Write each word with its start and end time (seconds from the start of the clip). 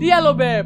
Dia 0.00 0.16
lo 0.16 0.32
Bem. 0.32 0.64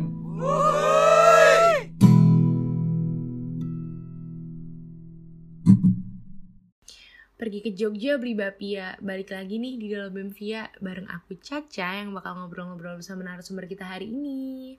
Pergi 7.35 7.59
ke 7.67 7.75
Jogja 7.75 8.15
beli 8.15 8.39
bapia, 8.39 8.95
balik 9.03 9.35
lagi 9.35 9.59
nih 9.59 9.75
di 9.75 9.91
dalam 9.91 10.15
Bem 10.15 10.31
Via 10.31 10.71
bareng 10.79 11.11
aku 11.11 11.35
Caca 11.43 11.99
yang 11.99 12.15
bakal 12.15 12.39
ngobrol-ngobrol 12.39 13.03
bersama 13.03 13.27
narasumber 13.27 13.67
kita 13.67 13.83
hari 13.83 14.06
ini. 14.06 14.78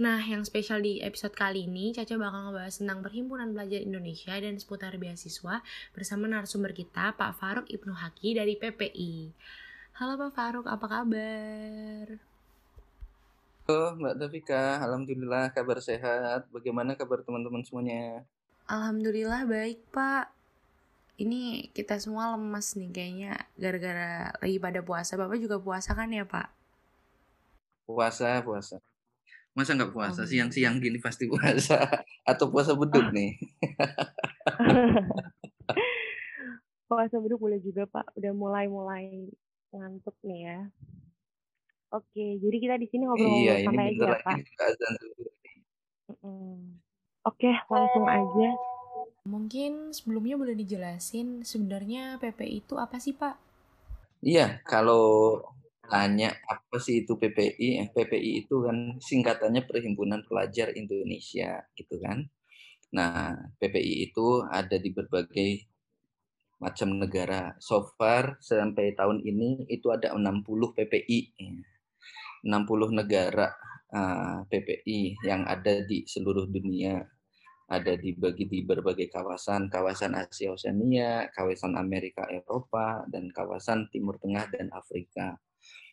Nah, 0.00 0.24
yang 0.24 0.40
spesial 0.48 0.80
di 0.80 1.04
episode 1.04 1.36
kali 1.36 1.68
ini, 1.68 1.92
Caca 1.92 2.16
bakal 2.16 2.48
ngebahas 2.48 2.80
tentang 2.80 3.04
Perhimpunan 3.04 3.52
Pelajar 3.52 3.84
Indonesia 3.84 4.32
dan 4.40 4.56
seputar 4.56 4.96
beasiswa 4.96 5.60
bersama 5.92 6.32
narasumber 6.32 6.72
kita, 6.72 7.12
Pak 7.12 7.36
Faruk 7.36 7.68
Ibnu 7.68 7.92
Haki 7.92 8.40
dari 8.40 8.56
PPI. 8.56 9.36
Halo 10.00 10.16
Pak 10.16 10.32
Faruk, 10.32 10.64
apa 10.64 10.86
kabar? 10.88 12.31
Halo 13.62 13.94
Mbak 13.94 14.18
Tafika, 14.18 14.82
Alhamdulillah 14.82 15.54
kabar 15.54 15.78
sehat. 15.78 16.50
Bagaimana 16.50 16.98
kabar 16.98 17.22
teman-teman 17.22 17.62
semuanya? 17.62 18.26
Alhamdulillah 18.66 19.46
baik 19.46 19.86
Pak. 19.94 20.34
Ini 21.22 21.70
kita 21.70 21.94
semua 22.02 22.34
lemas 22.34 22.74
nih 22.74 22.90
kayaknya 22.90 23.38
gara-gara 23.54 24.34
lagi 24.42 24.58
pada 24.58 24.82
puasa. 24.82 25.14
Bapak 25.14 25.38
juga 25.38 25.62
puasa 25.62 25.94
kan 25.94 26.10
ya 26.10 26.26
Pak? 26.26 26.50
Puasa, 27.86 28.42
puasa. 28.42 28.82
Masa 29.54 29.78
nggak 29.78 29.94
puasa? 29.94 30.26
Oh. 30.26 30.26
Siang-siang 30.26 30.82
gini 30.82 30.98
pasti 30.98 31.30
puasa. 31.30 31.86
Atau 32.30 32.50
puasa 32.50 32.74
beduk 32.74 33.14
nih? 33.14 33.38
puasa 36.90 37.14
beduk 37.22 37.38
boleh 37.38 37.62
juga 37.62 37.86
Pak. 37.86 38.18
Udah 38.18 38.34
mulai-mulai 38.34 39.30
ngantuk 39.70 40.18
nih 40.26 40.50
ya. 40.50 40.58
Oke, 41.92 42.40
jadi 42.40 42.56
kita 42.56 42.74
di 42.80 42.88
sini 42.88 43.04
ngobrol-ngobrol 43.04 43.44
iya, 43.44 43.54
ini 43.60 43.66
santai 43.68 43.86
aja 43.92 44.00
ya, 44.00 44.12
lagi 44.16 44.24
Pak. 44.24 44.64
azan 44.64 44.92
dulu. 44.96 45.24
Mm-mm. 46.08 46.52
Oke, 47.28 47.50
langsung 47.68 48.06
aja. 48.08 48.48
Mungkin 49.28 49.92
sebelumnya 49.92 50.34
boleh 50.40 50.56
dijelasin 50.56 51.44
sebenarnya 51.44 52.16
PPI 52.18 52.64
itu 52.64 52.74
apa 52.80 52.96
sih 52.96 53.12
Pak? 53.12 53.36
Iya, 54.24 54.64
kalau 54.64 55.38
tanya 55.84 56.32
apa 56.48 56.80
sih 56.80 57.04
itu 57.04 57.20
PPI? 57.20 57.84
Eh, 57.84 57.88
PPI 57.92 58.48
itu 58.48 58.64
kan 58.64 58.96
singkatannya 58.96 59.68
Perhimpunan 59.68 60.24
Pelajar 60.24 60.72
Indonesia, 60.72 61.60
gitu 61.76 62.00
kan. 62.00 62.24
Nah, 62.96 63.36
PPI 63.60 64.08
itu 64.10 64.42
ada 64.48 64.80
di 64.80 64.90
berbagai 64.90 65.68
macam 66.56 66.94
negara. 66.96 67.58
So 67.58 67.90
far 67.98 68.38
sampai 68.38 68.94
tahun 68.94 69.26
ini 69.26 69.66
itu 69.68 69.90
ada 69.90 70.14
60 70.14 70.72
PPI. 70.72 71.20
60 72.42 72.98
negara 72.98 73.50
uh, 73.94 74.42
PPI 74.46 75.22
yang 75.22 75.46
ada 75.46 75.86
di 75.86 76.02
seluruh 76.04 76.50
dunia. 76.50 77.00
Ada 77.72 77.96
dibagi 77.96 78.50
di 78.52 78.60
berbagai 78.68 79.08
kawasan, 79.08 79.72
kawasan 79.72 80.12
Asia 80.12 80.52
Oseania, 80.52 81.32
kawasan 81.32 81.80
Amerika 81.80 82.28
Eropa, 82.28 83.00
dan 83.08 83.32
kawasan 83.32 83.88
Timur 83.88 84.20
Tengah 84.20 84.52
dan 84.52 84.68
Afrika. 84.76 85.40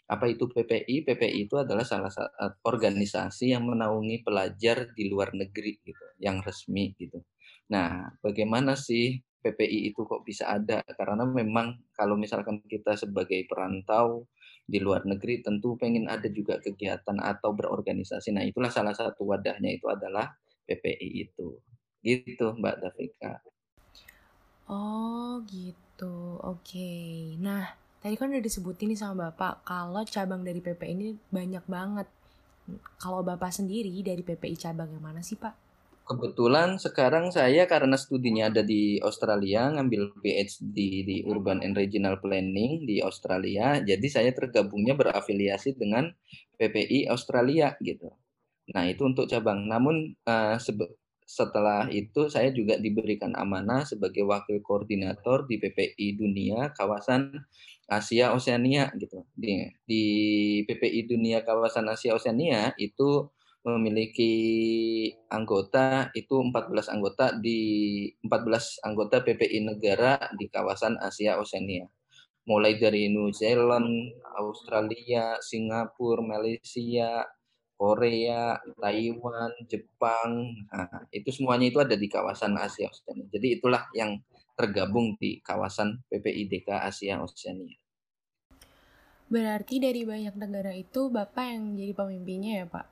Apa 0.09 0.25
itu 0.27 0.49
PPI? 0.49 1.05
PPI 1.05 1.47
itu 1.47 1.55
adalah 1.55 1.85
salah 1.85 2.09
satu 2.09 2.57
organisasi 2.65 3.53
yang 3.53 3.63
menaungi 3.69 4.25
pelajar 4.25 4.91
di 4.91 5.07
luar 5.07 5.31
negeri 5.31 5.79
gitu, 5.85 6.05
yang 6.19 6.41
resmi 6.41 6.97
gitu. 6.97 7.21
Nah, 7.69 8.17
bagaimana 8.19 8.73
sih 8.73 9.21
PPI 9.39 9.93
itu 9.93 10.03
kok 10.09 10.25
bisa 10.25 10.49
ada? 10.49 10.81
Karena 10.97 11.23
memang 11.23 11.79
kalau 11.93 12.17
misalkan 12.17 12.59
kita 12.65 12.97
sebagai 12.97 13.45
perantau 13.45 14.25
di 14.69 14.77
luar 14.77 15.01
negeri 15.03 15.41
tentu 15.41 15.73
pengen 15.73 16.05
ada 16.05 16.29
juga 16.29 16.61
kegiatan 16.61 17.17
atau 17.17 17.57
berorganisasi. 17.57 18.29
Nah, 18.29 18.45
itulah 18.45 18.69
salah 18.69 18.93
satu 18.93 19.25
wadahnya 19.25 19.73
itu 19.73 19.89
adalah 19.89 20.29
PPI 20.69 21.09
itu. 21.25 21.57
Gitu, 22.05 22.45
Mbak 22.53 22.75
Davika. 22.85 23.41
Oh, 24.69 25.41
gitu. 25.49 26.37
Oke. 26.45 27.33
Nah, 27.41 27.73
tadi 27.99 28.13
kan 28.13 28.29
udah 28.29 28.45
disebutin 28.45 28.93
nih 28.93 28.99
sama 29.01 29.33
Bapak 29.33 29.65
kalau 29.65 30.05
cabang 30.05 30.45
dari 30.45 30.61
PPI 30.61 30.93
ini 30.93 31.07
banyak 31.33 31.65
banget. 31.65 32.07
Kalau 33.01 33.25
Bapak 33.25 33.49
sendiri 33.49 33.89
dari 34.05 34.21
PPI 34.21 34.53
cabang 34.53 34.93
yang 34.93 35.01
mana 35.01 35.25
sih, 35.25 35.35
Pak? 35.35 35.68
Kebetulan 36.09 36.81
sekarang 36.81 37.29
saya 37.29 37.69
karena 37.69 37.93
studinya 37.93 38.49
ada 38.49 38.65
di 38.65 38.97
Australia, 38.97 39.69
ngambil 39.69 40.17
PhD 40.25 41.05
di 41.05 41.17
Urban 41.21 41.61
and 41.61 41.77
Regional 41.77 42.17
Planning 42.17 42.89
di 42.89 42.97
Australia, 42.97 43.77
jadi 43.77 44.07
saya 44.09 44.33
tergabungnya 44.33 44.97
berafiliasi 44.97 45.77
dengan 45.77 46.09
PPI 46.57 47.13
Australia 47.13 47.77
gitu. 47.77 48.09
Nah 48.73 48.89
itu 48.89 49.05
untuk 49.05 49.29
cabang. 49.29 49.69
Namun 49.69 50.17
uh, 50.25 50.57
setelah 51.29 51.85
itu 51.93 52.25
saya 52.25 52.49
juga 52.49 52.81
diberikan 52.81 53.37
amanah 53.37 53.85
sebagai 53.85 54.25
wakil 54.25 54.65
koordinator 54.65 55.45
di 55.45 55.61
PPI 55.61 56.17
Dunia 56.17 56.73
kawasan 56.73 57.37
Asia 57.85 58.33
Oseania 58.33 58.89
gitu. 58.97 59.29
Di, 59.37 59.61
di 59.85 60.03
PPI 60.65 61.05
Dunia 61.05 61.45
kawasan 61.45 61.85
Asia 61.85 62.17
Oseania 62.17 62.73
itu 62.81 63.29
memiliki 63.77 64.33
anggota 65.29 66.09
itu 66.17 66.41
14 66.41 66.89
anggota 66.89 67.35
di 67.37 67.59
14 68.25 68.87
anggota 68.87 69.21
PPI 69.21 69.69
negara 69.69 70.17
di 70.33 70.49
kawasan 70.49 70.97
Asia 70.97 71.37
Oseania. 71.37 71.85
Mulai 72.49 72.81
dari 72.81 73.13
New 73.13 73.29
Zealand, 73.29 74.17
Australia, 74.39 75.37
Singapura, 75.37 76.25
Malaysia, 76.25 77.27
Korea, 77.79 78.59
Taiwan, 78.75 79.55
Jepang, 79.69 80.51
nah, 80.67 81.07
itu 81.15 81.31
semuanya 81.31 81.71
itu 81.71 81.79
ada 81.79 81.95
di 81.95 82.11
kawasan 82.11 82.57
Asia 82.59 82.91
Oseania. 82.91 83.29
Jadi 83.31 83.47
itulah 83.61 83.87
yang 83.95 84.19
tergabung 84.59 85.15
di 85.15 85.39
kawasan 85.39 86.03
PPIDK 86.11 86.67
Asia 86.83 87.23
Oseania. 87.23 87.79
Berarti 89.29 89.77
dari 89.77 90.03
banyak 90.03 90.35
negara 90.35 90.73
itu 90.73 91.07
Bapak 91.07 91.45
yang 91.53 91.77
jadi 91.77 91.93
pemimpinnya 91.93 92.53
ya 92.59 92.65
Pak? 92.65 92.85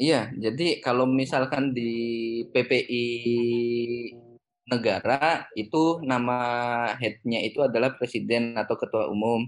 Iya, 0.00 0.32
jadi 0.44 0.80
kalau 0.80 1.04
misalkan 1.04 1.76
di 1.76 1.92
PPI 2.52 3.04
negara 4.72 5.44
itu 5.58 6.00
nama 6.06 6.38
headnya 6.96 7.42
itu 7.42 7.58
adalah 7.60 7.90
presiden 7.98 8.56
atau 8.56 8.78
ketua 8.80 9.10
umum. 9.12 9.44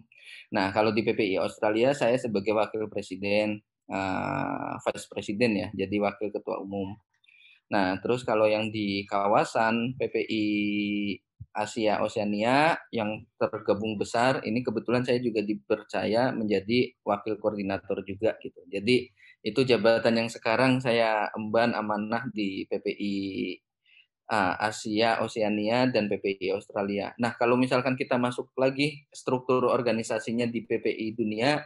Nah, 0.52 0.68
kalau 0.76 0.90
di 0.92 1.00
PPI 1.06 1.40
Australia 1.40 1.96
saya 1.96 2.16
sebagai 2.20 2.52
wakil 2.52 2.84
presiden, 2.92 3.64
uh, 3.88 4.76
vice 4.84 5.06
presiden 5.08 5.50
ya, 5.56 5.68
jadi 5.72 5.96
wakil 6.04 6.28
ketua 6.34 6.60
umum. 6.60 6.92
Nah, 7.72 7.96
terus 8.04 8.20
kalau 8.26 8.44
yang 8.44 8.68
di 8.68 9.08
kawasan 9.08 9.96
PPI 9.96 10.44
Asia 11.52 12.00
Oseania 12.04 12.76
yang 12.92 13.24
tergabung 13.40 13.96
besar, 13.96 14.44
ini 14.44 14.60
kebetulan 14.60 15.04
saya 15.04 15.20
juga 15.20 15.40
dipercaya 15.44 16.32
menjadi 16.32 16.92
wakil 17.04 17.40
koordinator 17.40 18.04
juga 18.04 18.36
gitu. 18.44 18.60
Jadi 18.68 19.08
itu 19.42 19.66
jabatan 19.66 20.22
yang 20.22 20.30
sekarang 20.30 20.78
saya 20.78 21.26
emban 21.34 21.74
amanah 21.74 22.30
di 22.30 22.62
PPI 22.70 23.14
uh, 24.30 24.54
Asia 24.62 25.18
Oseania 25.18 25.90
dan 25.90 26.06
PPI 26.06 26.54
Australia. 26.54 27.10
Nah, 27.18 27.34
kalau 27.34 27.58
misalkan 27.58 27.98
kita 27.98 28.16
masuk 28.16 28.54
lagi 28.54 29.04
struktur 29.10 29.66
organisasinya 29.66 30.46
di 30.46 30.62
PPI 30.62 31.18
dunia, 31.18 31.58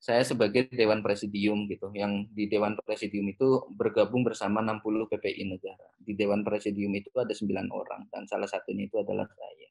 saya 0.00 0.24
sebagai 0.24 0.66
Dewan 0.72 1.04
Presidium 1.04 1.68
gitu. 1.68 1.92
Yang 1.92 2.32
di 2.34 2.48
Dewan 2.48 2.74
Presidium 2.82 3.30
itu 3.30 3.68
bergabung 3.76 4.24
bersama 4.24 4.64
60 4.64 5.06
PPI 5.12 5.44
negara. 5.46 5.86
Di 6.00 6.16
Dewan 6.16 6.42
Presidium 6.42 6.90
itu 6.96 7.12
ada 7.14 7.30
9 7.36 7.68
orang 7.70 8.08
dan 8.08 8.24
salah 8.26 8.48
satunya 8.48 8.88
itu 8.88 8.96
adalah 8.96 9.28
saya. 9.28 9.68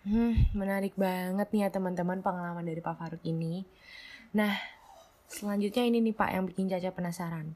Hmm, 0.00 0.48
menarik 0.56 0.96
banget 0.96 1.48
nih 1.52 1.60
ya 1.64 1.68
teman-teman 1.68 2.24
pengalaman 2.24 2.64
dari 2.64 2.80
Pak 2.80 2.96
Faruk 2.96 3.20
ini. 3.24 3.68
Nah, 4.32 4.79
selanjutnya 5.30 5.86
ini 5.86 6.02
nih 6.02 6.14
Pak 6.18 6.30
yang 6.34 6.44
bikin 6.50 6.66
Caca 6.66 6.90
penasaran. 6.90 7.54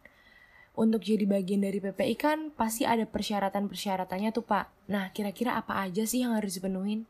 Untuk 0.75 1.07
jadi 1.07 1.23
bagian 1.27 1.63
dari 1.63 1.79
PPI 1.79 2.15
kan 2.19 2.39
pasti 2.51 2.83
ada 2.83 3.07
persyaratan-persyaratannya 3.07 4.31
tuh 4.35 4.43
Pak. 4.43 4.91
Nah, 4.91 5.11
kira-kira 5.15 5.55
apa 5.55 5.79
aja 5.83 6.03
sih 6.03 6.27
yang 6.27 6.35
harus 6.35 6.59
dipenuhin? 6.59 7.07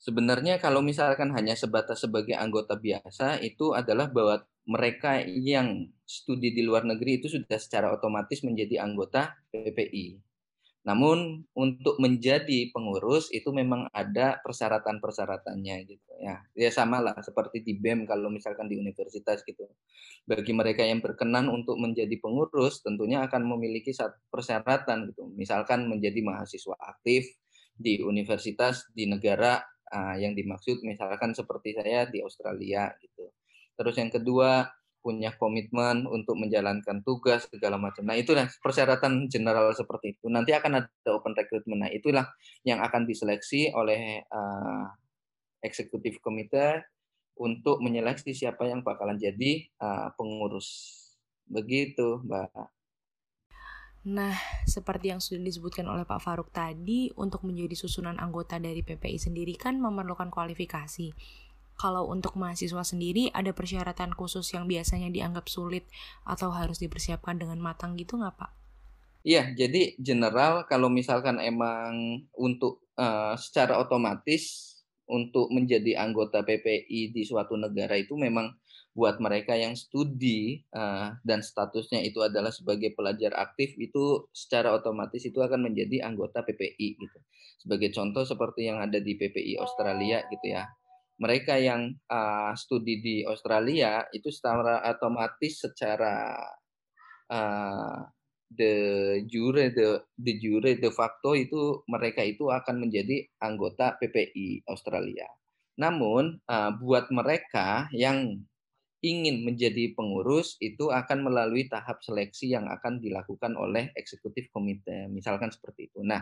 Sebenarnya 0.00 0.56
kalau 0.56 0.80
misalkan 0.80 1.36
hanya 1.36 1.52
sebatas 1.52 2.00
sebagai 2.00 2.32
anggota 2.32 2.80
biasa 2.80 3.44
itu 3.44 3.76
adalah 3.76 4.08
bahwa 4.08 4.40
mereka 4.64 5.20
yang 5.20 5.92
studi 6.08 6.56
di 6.56 6.64
luar 6.64 6.88
negeri 6.88 7.20
itu 7.20 7.28
sudah 7.28 7.60
secara 7.60 7.92
otomatis 7.92 8.40
menjadi 8.40 8.80
anggota 8.80 9.36
PPI. 9.52 10.29
Namun 10.80 11.44
untuk 11.52 12.00
menjadi 12.00 12.72
pengurus 12.72 13.28
itu 13.36 13.52
memang 13.52 13.92
ada 13.92 14.40
persyaratan-persyaratannya 14.40 15.76
gitu 15.84 16.12
ya. 16.24 16.40
Ya 16.56 16.70
sama 16.72 17.04
lah 17.04 17.20
seperti 17.20 17.60
di 17.60 17.76
BEM 17.76 18.08
kalau 18.08 18.32
misalkan 18.32 18.64
di 18.64 18.80
universitas 18.80 19.44
gitu. 19.44 19.68
Bagi 20.24 20.56
mereka 20.56 20.80
yang 20.80 21.04
berkenan 21.04 21.52
untuk 21.52 21.76
menjadi 21.76 22.16
pengurus 22.16 22.80
tentunya 22.80 23.20
akan 23.28 23.44
memiliki 23.44 23.92
persyaratan 24.32 25.12
gitu. 25.12 25.28
Misalkan 25.36 25.84
menjadi 25.84 26.24
mahasiswa 26.24 26.76
aktif 26.80 27.28
di 27.76 28.00
universitas 28.00 28.88
di 28.96 29.04
negara 29.04 29.60
uh, 29.92 30.16
yang 30.16 30.32
dimaksud 30.32 30.80
misalkan 30.80 31.36
seperti 31.36 31.76
saya 31.76 32.08
di 32.08 32.24
Australia 32.24 32.88
gitu. 33.04 33.28
Terus 33.76 33.96
yang 34.00 34.12
kedua 34.12 34.68
punya 35.00 35.32
komitmen 35.36 36.04
untuk 36.04 36.36
menjalankan 36.36 37.00
tugas 37.00 37.48
segala 37.48 37.80
macam. 37.80 38.04
Nah, 38.04 38.16
itulah 38.16 38.46
persyaratan 38.60 39.26
general 39.32 39.72
seperti 39.72 40.16
itu. 40.16 40.28
Nanti 40.28 40.52
akan 40.52 40.84
ada 40.84 41.08
open 41.12 41.32
recruitment. 41.32 41.88
Nah, 41.88 41.90
itulah 41.90 42.28
yang 42.62 42.84
akan 42.84 43.08
diseleksi 43.08 43.72
oleh 43.72 44.24
uh, 44.28 44.84
eksekutif 45.64 46.20
komite 46.20 46.84
untuk 47.40 47.80
menyeleksi 47.80 48.36
siapa 48.36 48.68
yang 48.68 48.84
bakalan 48.84 49.16
jadi 49.16 49.64
uh, 49.80 50.12
pengurus. 50.16 51.00
Begitu, 51.48 52.20
Mbak. 52.20 52.80
Nah, 54.00 54.32
seperti 54.64 55.12
yang 55.12 55.20
sudah 55.20 55.44
disebutkan 55.44 55.84
oleh 55.84 56.08
Pak 56.08 56.24
Faruk 56.24 56.48
tadi, 56.52 57.12
untuk 57.20 57.44
menjadi 57.44 57.76
susunan 57.76 58.16
anggota 58.16 58.56
dari 58.56 58.80
PPI 58.80 59.20
sendiri 59.20 59.52
kan 59.60 59.76
memerlukan 59.76 60.32
kualifikasi 60.32 61.12
kalau 61.80 62.12
untuk 62.12 62.36
mahasiswa 62.36 62.84
sendiri 62.84 63.32
ada 63.32 63.56
persyaratan 63.56 64.12
khusus 64.12 64.52
yang 64.52 64.68
biasanya 64.68 65.08
dianggap 65.08 65.48
sulit 65.48 65.88
atau 66.28 66.52
harus 66.52 66.76
dipersiapkan 66.76 67.40
dengan 67.40 67.56
matang 67.56 67.96
gitu 67.96 68.20
nggak 68.20 68.36
Pak? 68.36 68.52
Iya, 69.24 69.56
jadi 69.56 69.96
general 69.96 70.68
kalau 70.68 70.92
misalkan 70.92 71.40
emang 71.40 72.24
untuk 72.36 72.84
uh, 73.00 73.32
secara 73.40 73.80
otomatis 73.80 74.76
untuk 75.08 75.48
menjadi 75.48 76.04
anggota 76.04 76.44
PPI 76.44 77.16
di 77.16 77.22
suatu 77.24 77.56
negara 77.56 77.96
itu 77.96 78.12
memang 78.12 78.52
buat 78.92 79.16
mereka 79.22 79.56
yang 79.56 79.72
studi 79.72 80.60
uh, 80.76 81.16
dan 81.24 81.40
statusnya 81.40 82.04
itu 82.04 82.20
adalah 82.20 82.52
sebagai 82.52 82.92
pelajar 82.92 83.32
aktif 83.40 83.72
itu 83.80 84.28
secara 84.36 84.76
otomatis 84.76 85.24
itu 85.24 85.40
akan 85.40 85.72
menjadi 85.72 86.04
anggota 86.04 86.44
PPI 86.44 86.88
gitu. 87.00 87.18
Sebagai 87.60 87.92
contoh 87.92 88.24
seperti 88.24 88.68
yang 88.68 88.80
ada 88.80 89.00
di 89.00 89.16
PPI 89.16 89.60
Australia 89.60 90.24
gitu 90.28 90.46
ya 90.48 90.64
mereka 91.20 91.60
yang 91.60 91.92
uh, 92.08 92.56
studi 92.56 93.04
di 93.04 93.16
Australia 93.28 94.08
itu 94.10 94.32
secara 94.32 94.80
otomatis 94.88 95.60
secara 95.60 96.40
uh, 97.28 98.00
de 98.50 98.74
jure 99.30 99.70
de 99.70 100.02
de 100.18 100.32
jure 100.42 100.74
de 100.80 100.90
facto 100.90 101.38
itu 101.38 101.86
mereka 101.86 102.24
itu 102.26 102.50
akan 102.50 102.82
menjadi 102.82 103.28
anggota 103.38 104.00
PPI 104.00 104.66
Australia. 104.66 105.28
Namun 105.78 106.40
uh, 106.48 106.72
buat 106.80 107.12
mereka 107.12 107.86
yang 107.92 108.40
ingin 109.00 109.44
menjadi 109.48 109.96
pengurus 109.96 110.60
itu 110.60 110.92
akan 110.92 111.24
melalui 111.24 111.68
tahap 111.68 112.04
seleksi 112.04 112.52
yang 112.52 112.68
akan 112.68 113.00
dilakukan 113.00 113.56
oleh 113.56 113.88
eksekutif 113.96 114.52
komite, 114.52 115.08
misalkan 115.08 115.48
seperti 115.48 115.88
itu. 115.88 116.04
Nah, 116.04 116.20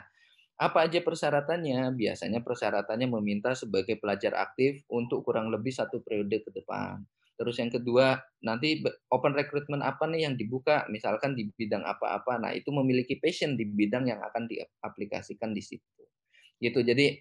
apa 0.58 0.90
aja 0.90 0.98
persyaratannya? 0.98 1.94
Biasanya 1.94 2.42
persyaratannya 2.42 3.06
meminta 3.06 3.54
sebagai 3.54 3.94
pelajar 4.02 4.34
aktif 4.34 4.82
untuk 4.90 5.22
kurang 5.22 5.54
lebih 5.54 5.70
satu 5.70 6.02
periode 6.02 6.42
ke 6.42 6.50
depan. 6.50 6.98
Terus 7.38 7.54
yang 7.62 7.70
kedua, 7.70 8.18
nanti 8.42 8.82
open 9.14 9.38
recruitment 9.38 9.86
apa 9.86 10.10
nih 10.10 10.26
yang 10.26 10.34
dibuka, 10.34 10.82
misalkan 10.90 11.38
di 11.38 11.46
bidang 11.54 11.86
apa-apa. 11.86 12.42
Nah, 12.42 12.50
itu 12.50 12.74
memiliki 12.74 13.14
passion 13.22 13.54
di 13.54 13.62
bidang 13.62 14.10
yang 14.10 14.18
akan 14.18 14.50
diaplikasikan 14.50 15.54
di 15.54 15.62
situ. 15.62 16.02
Gitu. 16.58 16.82
Jadi 16.82 17.14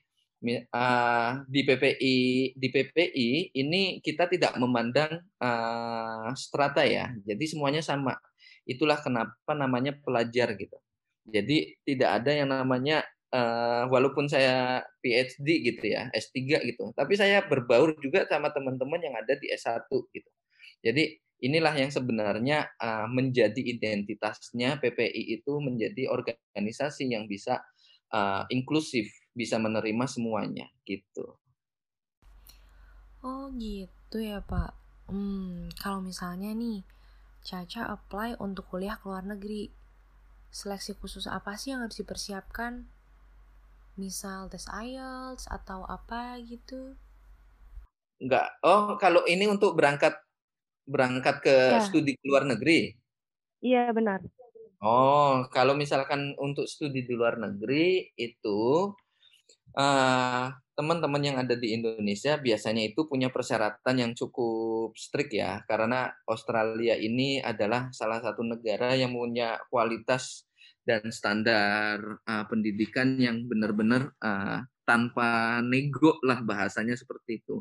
uh, 0.74 1.46
di 1.46 1.62
PPI 1.62 2.18
di 2.58 2.68
PPI 2.74 3.30
ini 3.62 4.02
kita 4.02 4.26
tidak 4.26 4.58
memandang 4.58 5.22
uh, 5.38 6.34
strata 6.34 6.82
ya. 6.82 7.14
Jadi 7.22 7.46
semuanya 7.46 7.86
sama. 7.86 8.18
Itulah 8.66 8.98
kenapa 8.98 9.54
namanya 9.54 9.94
pelajar 9.94 10.58
gitu. 10.58 10.82
Jadi 11.30 11.78
tidak 11.86 12.26
ada 12.26 12.32
yang 12.34 12.50
namanya 12.50 13.06
uh, 13.34 13.90
walaupun 13.92 14.30
saya 14.30 14.84
PhD 15.04 15.48
gitu 15.74 15.86
ya, 15.92 16.12
S3 16.14 16.64
gitu, 16.68 16.92
tapi 16.94 17.18
saya 17.18 17.44
berbaur 17.44 17.96
juga 18.00 18.28
sama 18.28 18.52
teman-teman 18.52 19.00
yang 19.02 19.16
ada 19.18 19.34
di 19.36 19.52
S1 19.52 19.88
gitu. 19.90 20.30
Jadi 20.84 21.18
inilah 21.42 21.74
yang 21.78 21.94
sebenarnya 21.94 22.70
uh, 22.82 23.06
menjadi 23.10 23.62
identitasnya 23.62 24.82
PPI 24.82 25.42
itu 25.42 25.54
menjadi 25.62 26.10
organisasi 26.10 27.14
yang 27.14 27.30
bisa 27.30 27.62
uh, 28.14 28.46
inklusif, 28.50 29.10
bisa 29.38 29.62
menerima 29.62 30.06
semuanya 30.10 30.66
gitu. 30.86 31.38
Oh 33.22 33.50
gitu 33.58 34.18
ya 34.18 34.42
Pak. 34.42 34.74
Hmm, 35.08 35.72
kalau 35.80 36.04
misalnya 36.04 36.52
nih 36.52 36.84
Caca 37.48 37.88
apply 37.96 38.36
untuk 38.44 38.68
kuliah 38.68 39.00
ke 39.00 39.08
luar 39.08 39.24
negeri, 39.24 39.72
seleksi 40.52 41.00
khusus 41.00 41.32
apa 41.32 41.56
sih 41.56 41.72
yang 41.72 41.86
harus 41.86 41.96
dipersiapkan? 41.96 42.97
Misal 43.98 44.48
tes 44.48 44.66
IELTS 44.70 45.50
atau 45.52 45.84
apa 45.86 46.40
gitu? 46.46 46.96
Enggak. 48.18 48.50
Oh, 48.66 48.98
kalau 48.98 49.22
ini 49.30 49.46
untuk 49.46 49.78
berangkat 49.78 50.18
berangkat 50.88 51.44
ke 51.44 51.56
ya. 51.78 51.84
studi 51.84 52.16
di 52.16 52.26
luar 52.26 52.48
negeri? 52.48 52.96
Iya, 53.62 53.92
benar. 53.92 54.24
Oh, 54.80 55.46
kalau 55.52 55.74
misalkan 55.76 56.38
untuk 56.38 56.70
studi 56.70 57.04
di 57.04 57.14
luar 57.14 57.38
negeri 57.38 58.14
itu 58.16 58.94
uh, 59.76 60.48
teman-teman 60.78 61.22
yang 61.22 61.38
ada 61.42 61.58
di 61.58 61.74
Indonesia 61.74 62.38
biasanya 62.38 62.86
itu 62.86 63.10
punya 63.10 63.34
persyaratan 63.34 63.96
yang 63.98 64.12
cukup 64.14 64.94
strict 64.94 65.34
ya, 65.34 65.66
karena 65.66 66.14
Australia 66.30 66.94
ini 66.98 67.42
adalah 67.42 67.90
salah 67.92 68.22
satu 68.22 68.46
negara 68.46 68.94
yang 68.94 69.14
punya 69.14 69.58
kualitas 69.70 70.47
dan 70.88 71.12
standar 71.12 72.00
uh, 72.24 72.46
pendidikan 72.48 73.20
yang 73.20 73.44
benar-benar 73.44 74.16
uh, 74.24 74.64
tanpa 74.88 75.60
nego 75.60 76.16
lah 76.24 76.40
bahasanya 76.40 76.96
seperti 76.96 77.44
itu. 77.44 77.60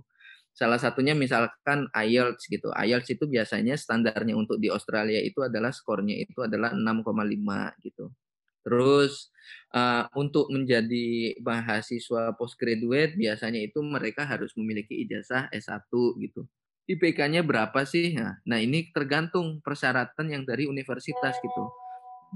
Salah 0.54 0.78
satunya 0.78 1.12
misalkan 1.12 1.90
IELTS 1.90 2.46
gitu. 2.46 2.70
IELTS 2.70 3.18
itu 3.18 3.26
biasanya 3.26 3.74
standarnya 3.74 4.38
untuk 4.38 4.62
di 4.62 4.70
Australia 4.70 5.18
itu 5.18 5.42
adalah 5.42 5.74
skornya 5.74 6.16
itu 6.22 6.38
adalah 6.46 6.70
6,5 6.70 7.82
gitu. 7.82 8.14
Terus 8.62 9.34
uh, 9.74 10.06
untuk 10.14 10.48
menjadi 10.54 11.36
mahasiswa 11.42 12.32
postgraduate 12.38 13.18
biasanya 13.18 13.58
itu 13.58 13.82
mereka 13.82 14.22
harus 14.22 14.54
memiliki 14.54 15.02
ijazah 15.02 15.50
S1 15.50 15.90
gitu. 16.22 16.46
IPK-nya 16.86 17.42
berapa 17.42 17.82
sih? 17.82 18.14
Nah, 18.14 18.38
nah 18.46 18.62
ini 18.62 18.94
tergantung 18.94 19.58
persyaratan 19.58 20.30
yang 20.30 20.46
dari 20.46 20.70
universitas 20.70 21.34
gitu 21.42 21.66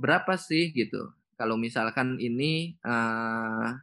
berapa 0.00 0.41
sih 0.41 0.73
gitu. 0.73 1.12
Kalau 1.37 1.61
misalkan 1.61 2.17
ini 2.17 2.76
uh, 2.85 3.76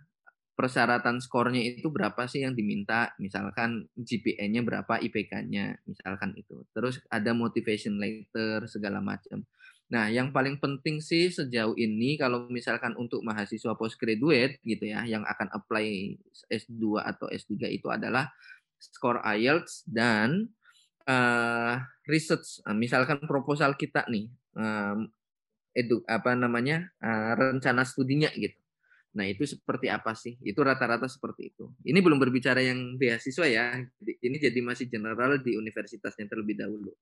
persyaratan 0.58 1.22
skornya 1.22 1.62
itu 1.62 1.94
berapa 1.94 2.25
sih 2.25 2.42
yang 2.42 2.58
diminta? 2.58 3.14
Misalkan 3.22 3.86
GPA-nya 3.94 4.66
berapa, 4.66 4.98
IPK-nya, 4.98 5.78
misalkan 5.86 6.34
itu. 6.34 6.66
Terus 6.74 6.98
ada 7.14 7.38
motivation 7.38 8.01
letter 8.01 8.65
segala 8.65 8.98
macam. 8.98 9.46
Nah, 9.88 10.12
yang 10.12 10.36
paling 10.36 10.60
penting 10.60 11.00
sih 11.00 11.32
sejauh 11.32 11.77
ini 11.80 12.20
kalau 12.20 12.50
misalkan 12.51 12.91
untuk 13.00 13.24
mahasiswa 13.24 13.77
postgraduate 13.77 14.60
gitu 14.65 14.89
ya, 14.89 15.06
yang 15.06 15.24
akan 15.24 15.48
apply 15.53 16.18
S2 16.51 17.06
atau 17.06 17.30
S3 17.32 17.72
itu 17.72 17.88
adalah 17.88 18.34
skor 18.82 19.24
IELTS 19.24 19.88
dan 19.88 20.51
uh, 21.08 21.80
research. 22.10 22.60
Misalkan 22.75 23.24
proposal 23.30 23.80
kita 23.80 24.03
nih, 24.12 24.27
um, 24.58 25.08
edu 25.77 26.01
apa 26.10 26.34
namanya 26.34 26.89
uh, 26.98 27.38
rencana 27.38 27.86
studinya 27.86 28.34
gitu. 28.34 28.57
Nah 29.13 29.25
itu 29.29 29.46
seperti 29.46 29.93
apa 29.93 30.17
sih? 30.17 30.38
Itu 30.41 30.65
rata-rata 30.65 31.05
seperti 31.05 31.53
itu. 31.53 31.69
Ini 31.86 32.01
belum 32.01 32.17
berbicara 32.17 32.62
yang 32.62 32.98
beasiswa 32.98 33.46
ya. 33.46 33.77
Ini 34.01 34.38
jadi 34.41 34.60
masih 34.65 34.89
general 34.89 35.38
di 35.41 35.53
universitasnya 35.53 36.25
terlebih 36.25 36.57
dahulu. 36.57 36.93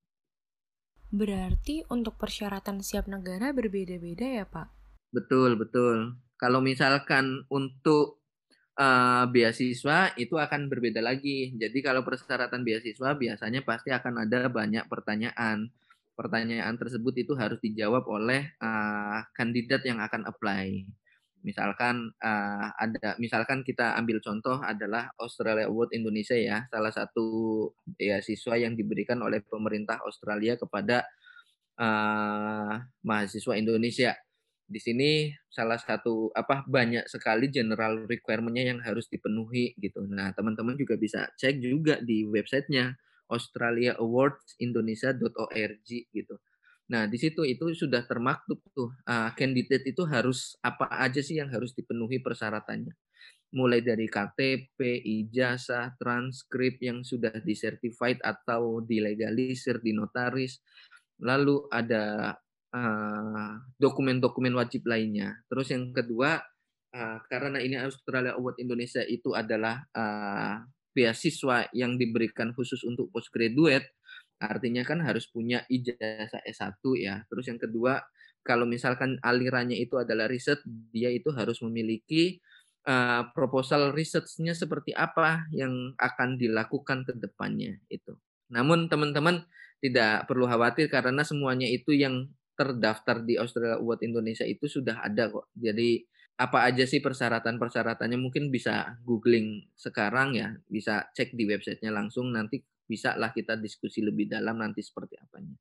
Berarti 1.16 1.88
untuk 1.88 2.20
persyaratan 2.20 2.84
siap 2.84 3.08
negara 3.08 3.56
berbeda-beda 3.56 4.44
ya 4.44 4.46
Pak? 4.48 4.68
Betul 5.16 5.56
betul. 5.56 6.20
Kalau 6.36 6.60
misalkan 6.60 7.48
untuk 7.48 8.20
uh, 8.76 9.24
beasiswa 9.32 10.12
itu 10.20 10.36
akan 10.36 10.68
berbeda 10.68 11.00
lagi. 11.00 11.56
Jadi 11.56 11.80
kalau 11.80 12.04
persyaratan 12.04 12.64
beasiswa 12.68 13.16
biasanya 13.16 13.64
pasti 13.64 13.96
akan 13.96 14.28
ada 14.28 14.52
banyak 14.52 14.88
pertanyaan 14.92 15.72
pertanyaan 16.16 16.80
tersebut 16.80 17.14
itu 17.20 17.36
harus 17.36 17.60
dijawab 17.60 18.08
oleh 18.08 18.56
uh, 18.64 19.22
kandidat 19.36 19.84
yang 19.84 20.00
akan 20.00 20.24
apply. 20.26 20.88
Misalkan 21.46 22.10
uh, 22.26 22.74
ada, 22.74 23.14
misalkan 23.22 23.62
kita 23.62 23.94
ambil 24.02 24.18
contoh 24.18 24.58
adalah 24.66 25.14
Australia 25.22 25.70
Award 25.70 25.94
Indonesia 25.94 26.34
ya, 26.34 26.66
salah 26.74 26.90
satu 26.90 27.28
ya 28.02 28.18
siswa 28.26 28.58
yang 28.58 28.74
diberikan 28.74 29.22
oleh 29.22 29.46
pemerintah 29.46 30.02
Australia 30.02 30.58
kepada 30.58 31.06
uh, 31.78 32.82
mahasiswa 33.06 33.54
Indonesia. 33.54 34.18
Di 34.66 34.82
sini 34.82 35.30
salah 35.46 35.78
satu 35.78 36.34
apa 36.34 36.66
banyak 36.66 37.06
sekali 37.06 37.54
general 37.54 38.10
requirement-nya 38.10 38.74
yang 38.74 38.80
harus 38.82 39.06
dipenuhi 39.06 39.78
gitu. 39.78 40.02
Nah, 40.10 40.34
teman-teman 40.34 40.74
juga 40.74 40.98
bisa 40.98 41.30
cek 41.38 41.62
juga 41.62 42.02
di 42.02 42.26
websitenya 42.26 42.98
Australia 43.30 43.98
Awards 43.98 44.58
Indonesia.org 44.62 45.90
gitu. 45.90 46.36
Nah, 46.86 47.10
di 47.10 47.18
situ 47.18 47.42
itu 47.42 47.74
sudah 47.74 48.06
termaktub 48.06 48.62
tuh 48.70 48.94
uh, 49.10 49.34
candidate 49.34 49.90
itu 49.90 50.06
harus 50.06 50.54
apa 50.62 50.86
aja 50.94 51.18
sih 51.18 51.42
yang 51.42 51.50
harus 51.50 51.74
dipenuhi 51.74 52.22
persyaratannya. 52.22 52.94
mulai 53.56 53.80
dari 53.80 54.12
KTP, 54.12 55.00
ijazah, 55.00 55.96
transkrip 55.96 56.76
yang 56.84 57.08
sudah 57.08 57.32
disertified 57.40 58.20
atau 58.20 58.84
dilegalisir 58.84 59.80
di 59.80 59.96
notaris. 59.96 60.60
Lalu 61.24 61.64
ada 61.72 62.36
eh, 62.76 63.52
dokumen-dokumen 63.80 64.52
uh, 64.52 64.60
wajib 64.60 64.84
lainnya. 64.84 65.40
Terus 65.48 65.72
yang 65.72 65.96
kedua, 65.96 66.36
uh, 66.92 67.18
karena 67.32 67.64
ini 67.64 67.80
Australia 67.80 68.36
Award 68.36 68.60
Indonesia 68.60 69.00
itu 69.08 69.32
adalah 69.32 69.88
uh, 69.96 70.60
beasiswa 70.96 71.68
yang 71.76 72.00
diberikan 72.00 72.56
khusus 72.56 72.88
untuk 72.88 73.12
postgraduate, 73.12 73.92
artinya 74.40 74.88
kan 74.88 75.04
harus 75.04 75.28
punya 75.28 75.68
ijazah 75.68 76.42
S1 76.48 76.80
ya. 76.96 77.22
Terus 77.28 77.46
yang 77.52 77.60
kedua, 77.60 78.00
kalau 78.42 78.64
misalkan 78.64 79.20
alirannya 79.20 79.76
itu 79.76 80.00
adalah 80.00 80.32
riset, 80.32 80.64
dia 80.96 81.12
itu 81.12 81.36
harus 81.36 81.60
memiliki 81.60 82.40
uh, 82.88 83.28
proposal 83.36 83.92
research-nya 83.92 84.56
seperti 84.56 84.96
apa 84.96 85.50
yang 85.52 85.94
akan 86.00 86.40
dilakukan 86.40 87.04
ke 87.04 87.14
depannya 87.20 87.82
itu. 87.92 88.16
Namun 88.54 88.88
teman-teman 88.88 89.44
tidak 89.84 90.30
perlu 90.30 90.48
khawatir 90.48 90.88
karena 90.88 91.26
semuanya 91.26 91.68
itu 91.68 91.92
yang 91.92 92.32
terdaftar 92.56 93.20
di 93.28 93.36
Australia 93.36 93.78
Award 93.78 94.02
Indonesia 94.06 94.48
itu 94.48 94.66
sudah 94.72 95.04
ada 95.04 95.28
kok. 95.28 95.52
Jadi 95.58 96.08
apa 96.36 96.68
aja 96.68 96.84
sih 96.84 97.00
persyaratan-persyaratannya 97.00 98.20
mungkin 98.20 98.52
bisa 98.52 99.00
googling 99.08 99.72
sekarang 99.72 100.36
ya, 100.36 100.52
bisa 100.68 101.08
cek 101.16 101.32
di 101.32 101.48
websitenya 101.48 101.96
langsung 101.96 102.36
nanti 102.36 102.60
bisa 102.86 103.18
lah 103.18 103.34
kita 103.34 103.58
diskusi 103.58 104.04
lebih 104.04 104.30
dalam 104.30 104.62
nanti 104.62 104.84
seperti 104.84 105.16
apanya. 105.18 105.56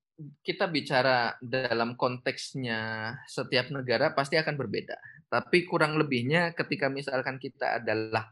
Kita 0.44 0.68
bicara 0.68 1.38
dalam 1.40 1.94
konteksnya 1.94 3.10
setiap 3.24 3.72
negara 3.72 4.12
pasti 4.12 4.36
akan 4.36 4.54
berbeda. 4.58 4.98
Tapi 5.30 5.64
kurang 5.64 5.96
lebihnya 5.96 6.52
ketika 6.52 6.90
misalkan 6.92 7.40
kita 7.40 7.80
adalah 7.80 8.28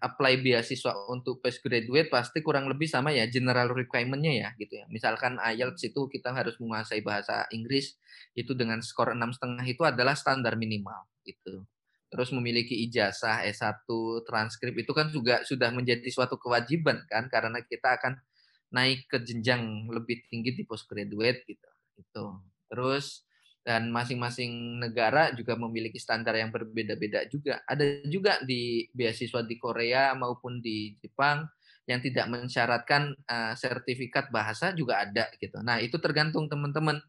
apply 0.00 0.40
beasiswa 0.40 1.12
untuk 1.12 1.44
postgraduate 1.44 2.08
pasti 2.08 2.40
kurang 2.40 2.72
lebih 2.72 2.88
sama 2.88 3.12
ya 3.12 3.28
general 3.28 3.70
requirement-nya 3.76 4.32
ya 4.32 4.48
gitu 4.56 4.80
ya. 4.80 4.88
Misalkan 4.88 5.36
IELTS 5.36 5.92
itu 5.92 6.08
kita 6.08 6.32
harus 6.32 6.56
menguasai 6.56 7.04
bahasa 7.04 7.44
Inggris 7.52 8.00
itu 8.32 8.56
dengan 8.56 8.80
skor 8.80 9.12
enam 9.12 9.30
setengah 9.30 9.62
itu 9.68 9.84
adalah 9.84 10.16
standar 10.16 10.56
minimal 10.56 11.11
gitu 11.24 11.64
terus 12.12 12.28
memiliki 12.28 12.76
ijazah 12.84 13.40
S1, 13.48 13.88
transkrip 14.28 14.76
itu 14.76 14.92
kan 14.92 15.08
juga 15.08 15.40
sudah 15.48 15.72
menjadi 15.72 16.04
suatu 16.12 16.36
kewajiban 16.36 17.08
kan 17.08 17.32
karena 17.32 17.64
kita 17.64 17.96
akan 17.96 18.20
naik 18.68 19.08
ke 19.08 19.24
jenjang 19.24 19.88
lebih 19.88 20.20
tinggi 20.28 20.52
di 20.52 20.68
postgraduate 20.68 21.48
gitu. 21.48 21.70
Itu. 21.96 22.24
Terus 22.68 23.24
dan 23.64 23.88
masing-masing 23.94 24.82
negara 24.82 25.32
juga 25.32 25.56
memiliki 25.56 25.96
standar 25.96 26.36
yang 26.36 26.52
berbeda-beda 26.52 27.24
juga. 27.32 27.64
Ada 27.64 28.04
juga 28.04 28.44
di 28.44 28.84
beasiswa 28.92 29.40
di 29.40 29.56
Korea 29.56 30.12
maupun 30.12 30.60
di 30.60 30.92
Jepang 31.00 31.48
yang 31.86 32.02
tidak 32.04 32.28
mensyaratkan 32.28 33.16
uh, 33.24 33.54
sertifikat 33.56 34.28
bahasa 34.28 34.76
juga 34.76 35.00
ada 35.00 35.32
gitu. 35.40 35.62
Nah, 35.64 35.80
itu 35.80 35.96
tergantung 35.96 36.50
teman-teman 36.50 37.00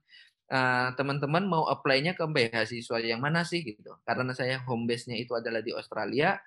teman-teman 0.94 1.44
uh, 1.48 1.50
mau 1.50 1.64
apply-nya 1.72 2.14
ke 2.14 2.26
beasiswa 2.28 2.98
yang 3.02 3.24
mana 3.24 3.48
sih 3.48 3.64
gitu. 3.64 3.96
Karena 4.04 4.32
saya 4.36 4.62
home 4.68 4.86
base-nya 4.86 5.18
itu 5.18 5.34
adalah 5.34 5.64
di 5.64 5.72
Australia. 5.72 6.38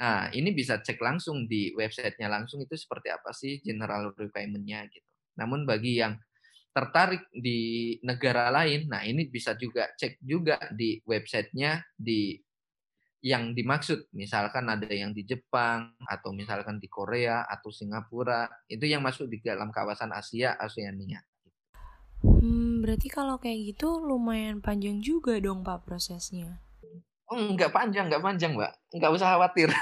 Nah, 0.00 0.32
ini 0.32 0.56
bisa 0.56 0.80
cek 0.80 0.96
langsung 0.96 1.44
di 1.44 1.76
website-nya 1.76 2.30
langsung 2.30 2.64
itu 2.64 2.72
seperti 2.72 3.12
apa 3.12 3.36
sih 3.36 3.60
general 3.60 4.16
requirement-nya 4.16 4.88
gitu. 4.88 5.04
Namun 5.36 5.68
bagi 5.68 6.00
yang 6.00 6.16
tertarik 6.70 7.26
di 7.34 7.98
negara 8.06 8.48
lain, 8.48 8.86
nah 8.86 9.02
ini 9.02 9.26
bisa 9.26 9.58
juga 9.58 9.90
cek 9.98 10.22
juga 10.22 10.56
di 10.70 11.02
website-nya 11.02 11.82
di 11.98 12.38
yang 13.20 13.52
dimaksud. 13.52 14.08
Misalkan 14.16 14.70
ada 14.72 14.88
yang 14.88 15.12
di 15.12 15.26
Jepang 15.28 15.92
atau 16.08 16.32
misalkan 16.32 16.80
di 16.80 16.88
Korea 16.88 17.44
atau 17.44 17.68
Singapura, 17.68 18.48
itu 18.70 18.88
yang 18.88 19.04
masuk 19.04 19.28
di 19.28 19.42
dalam 19.44 19.68
kawasan 19.68 20.14
Asia, 20.14 20.56
Oseania. 20.62 21.20
Hmm, 22.24 22.69
berarti 22.90 23.06
kalau 23.06 23.38
kayak 23.38 23.70
gitu 23.70 24.02
lumayan 24.02 24.58
panjang 24.58 24.98
juga 24.98 25.38
dong 25.38 25.62
Pak 25.62 25.86
prosesnya. 25.86 26.58
Oh, 27.30 27.38
enggak 27.38 27.70
panjang, 27.70 28.10
enggak 28.10 28.26
panjang, 28.26 28.58
Mbak. 28.58 28.98
Enggak 28.98 29.14
usah 29.14 29.30
khawatir. 29.30 29.70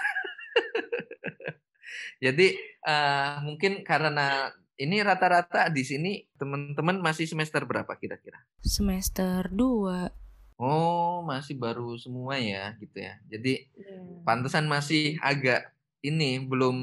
Jadi 2.25 2.53
uh, 2.85 3.41
mungkin 3.49 3.81
karena 3.81 4.53
ini 4.77 5.01
rata-rata 5.01 5.73
di 5.73 5.89
sini 5.89 6.21
teman-teman 6.37 7.01
masih 7.01 7.25
semester 7.25 7.65
berapa 7.65 7.89
kira-kira? 7.97 8.45
Semester 8.61 9.49
2. 9.49 10.61
Oh, 10.61 11.25
masih 11.25 11.57
baru 11.57 11.97
semua 11.97 12.37
ya 12.37 12.77
gitu 12.77 13.01
ya. 13.01 13.17
Jadi 13.33 13.73
yeah. 13.73 14.21
pantesan 14.29 14.69
masih 14.69 15.17
agak 15.25 15.73
ini 16.05 16.45
belum 16.45 16.77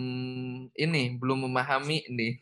ini 0.73 1.21
belum 1.21 1.45
memahami 1.45 2.09
ini. 2.09 2.41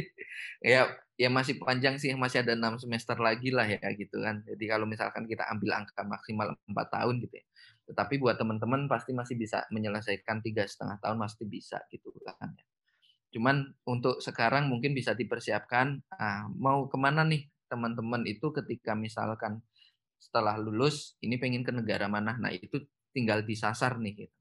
ya 0.72 0.88
ya 1.18 1.26
masih 1.26 1.58
panjang 1.58 1.98
sih 1.98 2.14
masih 2.14 2.46
ada 2.46 2.54
enam 2.54 2.78
semester 2.78 3.18
lagi 3.18 3.50
lah 3.50 3.66
ya 3.66 3.82
gitu 3.98 4.22
kan. 4.22 4.46
Jadi 4.46 4.64
kalau 4.70 4.86
misalkan 4.86 5.26
kita 5.26 5.50
ambil 5.50 5.82
angka 5.82 6.06
maksimal 6.06 6.54
empat 6.70 6.86
tahun 6.94 7.18
gitu 7.26 7.34
ya. 7.42 7.46
Tetapi 7.90 8.14
buat 8.22 8.38
teman-teman 8.38 8.86
pasti 8.86 9.10
masih 9.10 9.34
bisa 9.34 9.66
menyelesaikan 9.74 10.38
tiga 10.46 10.62
setengah 10.62 11.02
tahun 11.02 11.18
pasti 11.18 11.44
bisa 11.50 11.82
gitu 11.90 12.14
kan 12.22 12.54
ya. 12.54 12.64
Cuman 13.34 13.66
untuk 13.84 14.22
sekarang 14.22 14.70
mungkin 14.70 14.94
bisa 14.94 15.12
dipersiapkan 15.12 16.00
ah, 16.14 16.46
mau 16.54 16.86
ke 16.86 16.96
mana 16.96 17.26
nih 17.26 17.50
teman-teman 17.66 18.24
itu 18.24 18.54
ketika 18.54 18.94
misalkan 18.94 19.60
setelah 20.16 20.54
lulus 20.56 21.18
ini 21.18 21.34
pengen 21.36 21.66
ke 21.66 21.74
negara 21.74 22.06
mana? 22.06 22.38
Nah 22.38 22.54
itu 22.54 22.78
tinggal 23.10 23.42
disasar 23.42 23.98
nih 23.98 24.22
gitu. 24.22 24.36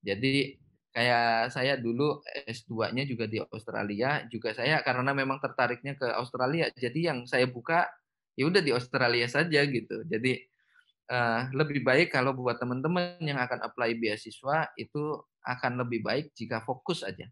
Jadi 0.00 0.63
kayak 0.94 1.50
saya 1.50 1.74
dulu 1.74 2.22
S2-nya 2.46 3.02
juga 3.02 3.26
di 3.26 3.42
Australia, 3.42 4.22
juga 4.30 4.54
saya 4.54 4.78
karena 4.86 5.10
memang 5.10 5.42
tertariknya 5.42 5.98
ke 5.98 6.06
Australia, 6.14 6.70
jadi 6.70 7.10
yang 7.10 7.26
saya 7.26 7.50
buka 7.50 7.90
ya 8.38 8.46
udah 8.46 8.62
di 8.62 8.70
Australia 8.70 9.26
saja 9.26 9.66
gitu. 9.66 10.06
Jadi 10.06 10.38
uh, 11.10 11.50
lebih 11.50 11.82
baik 11.82 12.14
kalau 12.14 12.30
buat 12.38 12.62
teman-teman 12.62 13.18
yang 13.18 13.42
akan 13.42 13.66
apply 13.66 13.98
beasiswa 13.98 14.70
itu 14.78 15.18
akan 15.42 15.82
lebih 15.82 16.06
baik 16.06 16.30
jika 16.38 16.62
fokus 16.62 17.02
aja, 17.02 17.26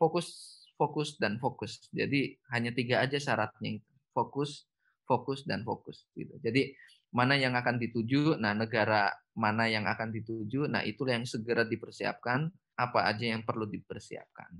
fokus, 0.00 0.58
fokus 0.80 1.20
dan 1.20 1.36
fokus. 1.36 1.84
Jadi 1.92 2.40
hanya 2.48 2.72
tiga 2.72 3.04
aja 3.04 3.20
syaratnya 3.20 3.76
itu, 3.76 3.92
fokus, 4.16 4.64
fokus 5.04 5.44
dan 5.44 5.68
fokus 5.68 6.08
gitu. 6.16 6.32
Jadi 6.40 6.72
mana 7.12 7.36
yang 7.36 7.52
akan 7.52 7.76
dituju, 7.76 8.40
nah 8.40 8.56
negara 8.56 9.12
mana 9.36 9.68
yang 9.68 9.84
akan 9.84 10.16
dituju, 10.16 10.64
nah 10.64 10.80
itulah 10.80 11.20
yang 11.20 11.28
segera 11.28 11.68
dipersiapkan 11.68 12.48
apa 12.82 13.06
aja 13.06 13.30
yang 13.30 13.46
perlu 13.46 13.64
dipersiapkan. 13.70 14.50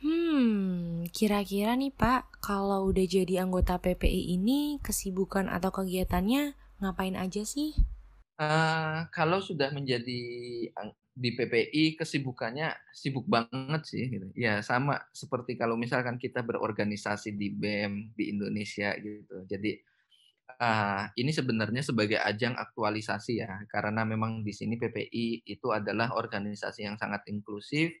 Hmm, 0.00 1.04
kira-kira 1.12 1.76
nih 1.76 1.92
Pak, 1.92 2.40
kalau 2.40 2.88
udah 2.88 3.04
jadi 3.04 3.44
anggota 3.44 3.76
PPI 3.76 4.32
ini, 4.40 4.80
kesibukan 4.80 5.52
atau 5.52 5.68
kegiatannya 5.68 6.56
ngapain 6.80 7.20
aja 7.20 7.44
sih? 7.44 7.76
Uh, 8.40 9.04
kalau 9.12 9.44
sudah 9.44 9.68
menjadi 9.68 10.22
di 11.20 11.30
PPI 11.36 12.00
kesibukannya 12.00 12.72
sibuk 12.96 13.28
banget 13.28 13.82
sih 13.84 14.08
gitu. 14.08 14.32
Ya 14.32 14.64
sama 14.64 15.04
seperti 15.12 15.60
kalau 15.60 15.76
misalkan 15.76 16.16
kita 16.16 16.40
berorganisasi 16.40 17.36
di 17.36 17.52
BEM 17.52 18.16
di 18.16 18.32
Indonesia 18.32 18.96
gitu. 18.96 19.44
Jadi 19.44 19.84
uh, 20.58 21.06
ini 21.14 21.30
sebenarnya 21.30 21.84
sebagai 21.84 22.18
ajang 22.18 22.58
aktualisasi 22.58 23.44
ya, 23.44 23.62
karena 23.70 24.02
memang 24.02 24.42
di 24.42 24.50
sini 24.50 24.74
PPI 24.80 25.46
itu 25.46 25.68
adalah 25.70 26.16
organisasi 26.16 26.86
yang 26.86 26.96
sangat 26.98 27.26
inklusif, 27.30 27.94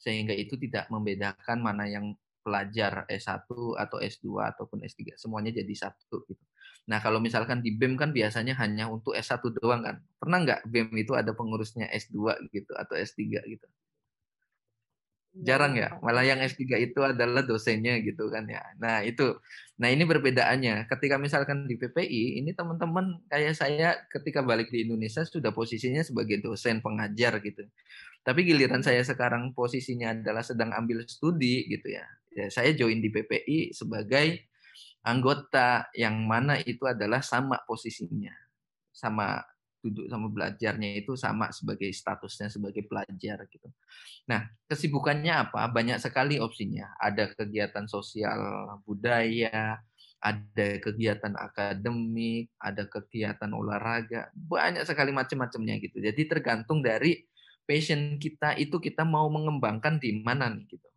sehingga 0.00 0.34
itu 0.34 0.58
tidak 0.58 0.90
membedakan 0.90 1.62
mana 1.62 1.86
yang 1.86 2.16
pelajar 2.42 3.06
S1 3.06 3.46
atau 3.78 3.98
S2 4.02 4.26
ataupun 4.54 4.82
S3, 4.82 5.14
semuanya 5.14 5.54
jadi 5.54 5.74
satu 5.78 6.26
gitu. 6.26 6.42
Nah 6.90 6.98
kalau 6.98 7.22
misalkan 7.22 7.62
di 7.62 7.70
BEM 7.78 7.94
kan 7.94 8.10
biasanya 8.10 8.58
hanya 8.58 8.90
untuk 8.90 9.14
S1 9.14 9.38
doang 9.62 9.86
kan, 9.86 10.02
pernah 10.18 10.42
nggak 10.42 10.60
BEM 10.66 10.90
itu 10.98 11.14
ada 11.14 11.30
pengurusnya 11.30 11.86
S2 11.94 12.50
gitu 12.50 12.72
atau 12.74 12.94
S3 12.98 13.22
gitu? 13.46 13.66
Jarang 15.32 15.80
ya, 15.80 15.96
malah 16.04 16.28
yang 16.28 16.44
S3 16.44 16.76
itu 16.76 17.00
adalah 17.00 17.40
dosennya 17.40 17.96
gitu 18.04 18.28
kan 18.28 18.44
ya. 18.44 18.60
Nah, 18.76 19.00
itu. 19.00 19.40
Nah, 19.80 19.88
ini 19.88 20.04
perbedaannya. 20.04 20.84
Ketika 20.92 21.16
misalkan 21.16 21.64
di 21.64 21.80
PPI, 21.80 22.44
ini 22.44 22.52
teman-teman 22.52 23.16
kayak 23.32 23.56
saya 23.56 23.96
ketika 24.12 24.44
balik 24.44 24.68
di 24.68 24.84
Indonesia 24.84 25.24
sudah 25.24 25.48
posisinya 25.56 26.04
sebagai 26.04 26.44
dosen 26.44 26.84
pengajar 26.84 27.40
gitu. 27.40 27.64
Tapi 28.20 28.44
giliran 28.44 28.84
saya 28.84 29.00
sekarang 29.08 29.56
posisinya 29.56 30.12
adalah 30.12 30.44
sedang 30.44 30.68
ambil 30.76 31.00
studi 31.08 31.64
gitu 31.64 31.96
ya. 31.96 32.04
ya 32.36 32.52
saya 32.52 32.76
join 32.76 33.00
di 33.00 33.08
PPI 33.08 33.72
sebagai 33.72 34.52
anggota 35.00 35.88
yang 35.96 36.28
mana 36.28 36.60
itu 36.60 36.84
adalah 36.84 37.24
sama 37.24 37.56
posisinya. 37.64 38.36
Sama 38.92 39.40
duduk 39.82 40.06
sama 40.06 40.30
belajarnya 40.30 41.02
itu 41.02 41.18
sama 41.18 41.50
sebagai 41.50 41.90
statusnya 41.90 42.48
sebagai 42.48 42.86
pelajar 42.86 43.44
gitu. 43.50 43.68
Nah, 44.30 44.46
kesibukannya 44.70 45.50
apa? 45.50 45.66
Banyak 45.66 45.98
sekali 45.98 46.38
opsinya. 46.38 46.94
Ada 47.02 47.34
kegiatan 47.34 47.90
sosial 47.90 48.38
budaya, 48.86 49.82
ada 50.22 50.68
kegiatan 50.78 51.34
akademik, 51.34 52.54
ada 52.62 52.86
kegiatan 52.86 53.50
olahraga, 53.50 54.30
banyak 54.30 54.86
sekali 54.86 55.10
macam-macamnya 55.10 55.82
gitu. 55.82 55.98
Jadi 55.98 56.22
tergantung 56.30 56.78
dari 56.78 57.26
passion 57.66 58.22
kita 58.22 58.54
itu 58.54 58.78
kita 58.78 59.02
mau 59.02 59.26
mengembangkan 59.26 59.98
di 59.98 60.22
mana 60.22 60.46
nih 60.54 60.70
gitu. 60.70 60.88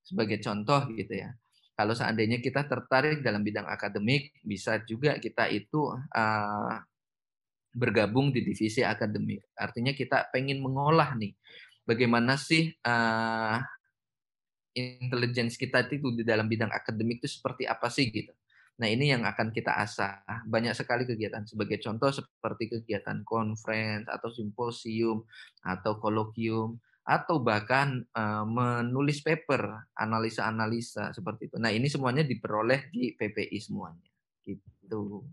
Sebagai 0.00 0.40
contoh 0.40 0.88
gitu 0.96 1.12
ya. 1.12 1.36
Kalau 1.76 1.96
seandainya 1.96 2.40
kita 2.44 2.68
tertarik 2.68 3.24
dalam 3.24 3.40
bidang 3.40 3.64
akademik, 3.64 4.36
bisa 4.44 4.80
juga 4.84 5.16
kita 5.16 5.48
itu 5.48 5.92
uh, 5.92 6.76
bergabung 7.70 8.34
di 8.34 8.42
divisi 8.42 8.82
akademik. 8.82 9.54
Artinya 9.54 9.94
kita 9.94 10.30
pengen 10.34 10.62
mengolah 10.62 11.14
nih, 11.14 11.34
bagaimana 11.86 12.34
sih 12.34 12.70
uh, 12.86 13.58
intelligence 14.74 15.58
kita 15.58 15.86
itu 15.86 16.14
di 16.14 16.22
dalam 16.22 16.46
bidang 16.46 16.70
akademik 16.70 17.22
itu 17.22 17.40
seperti 17.40 17.66
apa 17.66 17.90
sih 17.90 18.10
gitu. 18.10 18.30
Nah 18.80 18.88
ini 18.88 19.12
yang 19.12 19.28
akan 19.28 19.52
kita 19.52 19.76
asah. 19.76 20.24
Banyak 20.48 20.72
sekali 20.72 21.04
kegiatan. 21.04 21.44
Sebagai 21.44 21.76
contoh 21.84 22.08
seperti 22.16 22.72
kegiatan 22.72 23.20
conference 23.28 24.08
atau 24.08 24.32
simposium 24.32 25.20
atau 25.60 26.00
kolokium 26.00 26.80
atau 27.04 27.42
bahkan 27.42 28.06
uh, 28.14 28.46
menulis 28.46 29.20
paper, 29.20 29.90
analisa-analisa 29.98 31.12
seperti 31.12 31.50
itu. 31.52 31.56
Nah 31.58 31.74
ini 31.74 31.90
semuanya 31.92 32.24
diperoleh 32.24 32.88
di 32.88 33.12
PPI 33.18 33.58
semuanya. 33.60 34.08
Gitu. 34.46 35.26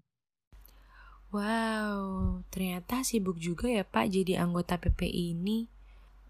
Wow, 1.35 2.41
ternyata 2.51 3.03
sibuk 3.03 3.37
juga 3.37 3.67
ya 3.67 3.83
Pak 3.83 4.05
jadi 4.15 4.39
anggota 4.39 4.79
PPI 4.79 5.35
ini. 5.35 5.67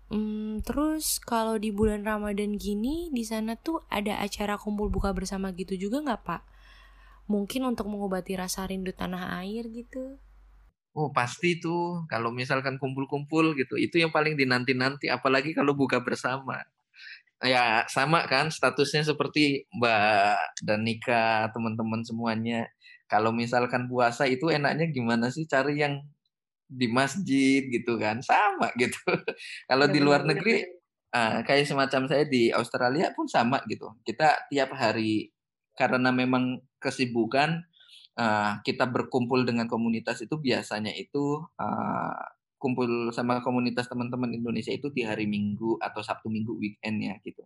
Hmm, 0.09 0.63
terus 0.63 1.19
kalau 1.21 1.55
di 1.59 1.69
bulan 1.69 2.01
Ramadan 2.01 2.55
gini 2.57 3.11
di 3.13 3.23
sana 3.27 3.53
tuh 3.59 3.83
ada 3.91 4.17
acara 4.23 4.55
kumpul 4.57 4.87
buka 4.89 5.11
bersama 5.17 5.51
gitu 5.53 5.75
juga 5.77 5.99
nggak 6.05 6.23
Pak? 6.23 6.41
mungkin 7.27 7.67
untuk 7.67 7.91
mengobati 7.91 8.39
rasa 8.39 8.63
rindu 8.65 8.95
tanah 8.95 9.43
air 9.43 9.67
gitu? 9.67 10.17
Oh 10.97 11.13
pasti 11.13 11.61
tuh 11.61 12.07
kalau 12.09 12.33
misalkan 12.33 12.81
kumpul-kumpul 12.81 13.53
gitu 13.53 13.77
itu 13.77 14.01
yang 14.01 14.09
paling 14.09 14.33
dinanti-nanti 14.33 15.13
apalagi 15.13 15.53
kalau 15.53 15.77
buka 15.77 16.01
bersama 16.01 16.57
ya 17.45 17.85
sama 17.85 18.25
kan 18.25 18.49
statusnya 18.49 19.05
seperti 19.05 19.69
Mbak 19.77 20.65
dan 20.65 20.79
Nika 20.81 21.53
teman-teman 21.53 22.01
semuanya 22.01 22.65
kalau 23.07 23.31
misalkan 23.31 23.87
puasa 23.87 24.27
itu 24.27 24.51
enaknya 24.51 24.91
gimana 24.91 25.31
sih 25.31 25.47
cari 25.47 25.79
yang 25.79 26.03
di 26.67 26.91
masjid 26.91 27.63
gitu 27.71 27.95
kan? 27.95 28.19
Sama 28.19 28.75
gitu. 28.75 28.99
Kalau 29.71 29.87
di 29.87 29.99
luar 30.03 30.27
negeri 30.27 30.67
uh, 31.15 31.39
kayak 31.47 31.63
semacam 31.63 32.11
saya 32.11 32.27
di 32.27 32.51
Australia 32.51 33.15
pun 33.15 33.25
sama 33.31 33.63
gitu. 33.71 33.95
Kita 34.03 34.51
tiap 34.51 34.75
hari 34.75 35.31
karena 35.79 36.11
memang 36.11 36.59
kesibukan 36.83 37.63
uh, 38.19 38.59
kita 38.67 38.89
berkumpul 38.91 39.47
dengan 39.47 39.71
komunitas 39.71 40.19
itu 40.19 40.35
biasanya 40.35 40.91
itu 40.91 41.39
uh, 41.57 42.21
kumpul 42.57 43.13
sama 43.13 43.39
komunitas 43.45 43.87
teman-teman 43.87 44.33
Indonesia 44.33 44.73
itu 44.73 44.89
di 44.89 45.05
hari 45.05 45.29
Minggu 45.29 45.77
atau 45.79 46.01
Sabtu 46.03 46.27
Minggu 46.27 46.57
weekend 46.57 46.99
ya 46.99 47.15
gitu. 47.23 47.45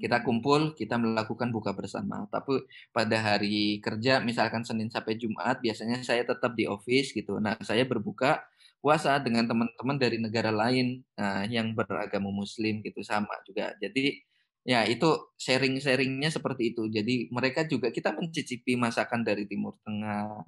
Kita 0.00 0.20
hmm. 0.20 0.24
kumpul, 0.24 0.60
kita 0.78 0.96
melakukan 0.96 1.52
buka 1.52 1.74
bersama. 1.76 2.24
Tapi 2.30 2.64
pada 2.94 3.16
hari 3.18 3.82
kerja, 3.82 4.22
misalkan 4.22 4.64
Senin 4.64 4.88
sampai 4.88 5.18
Jumat, 5.18 5.58
biasanya 5.60 6.00
saya 6.06 6.22
tetap 6.22 6.54
di 6.54 6.64
office 6.68 7.12
gitu. 7.12 7.40
Nah, 7.42 7.58
saya 7.64 7.84
berbuka 7.84 8.44
puasa 8.82 9.18
dengan 9.22 9.46
teman-teman 9.46 9.96
dari 9.98 10.18
negara 10.18 10.50
lain 10.50 11.06
uh, 11.18 11.46
yang 11.46 11.70
beragama 11.74 12.30
Muslim 12.34 12.82
gitu 12.82 13.00
sama 13.06 13.34
juga. 13.46 13.74
Jadi 13.78 14.22
Ya, 14.62 14.86
itu 14.86 15.06
sharing-sharingnya 15.42 16.30
seperti 16.30 16.70
itu. 16.70 16.86
Jadi 16.86 17.26
mereka 17.34 17.66
juga 17.66 17.90
kita 17.90 18.14
mencicipi 18.14 18.78
masakan 18.78 19.26
dari 19.26 19.42
Timur 19.50 19.74
Tengah, 19.82 20.38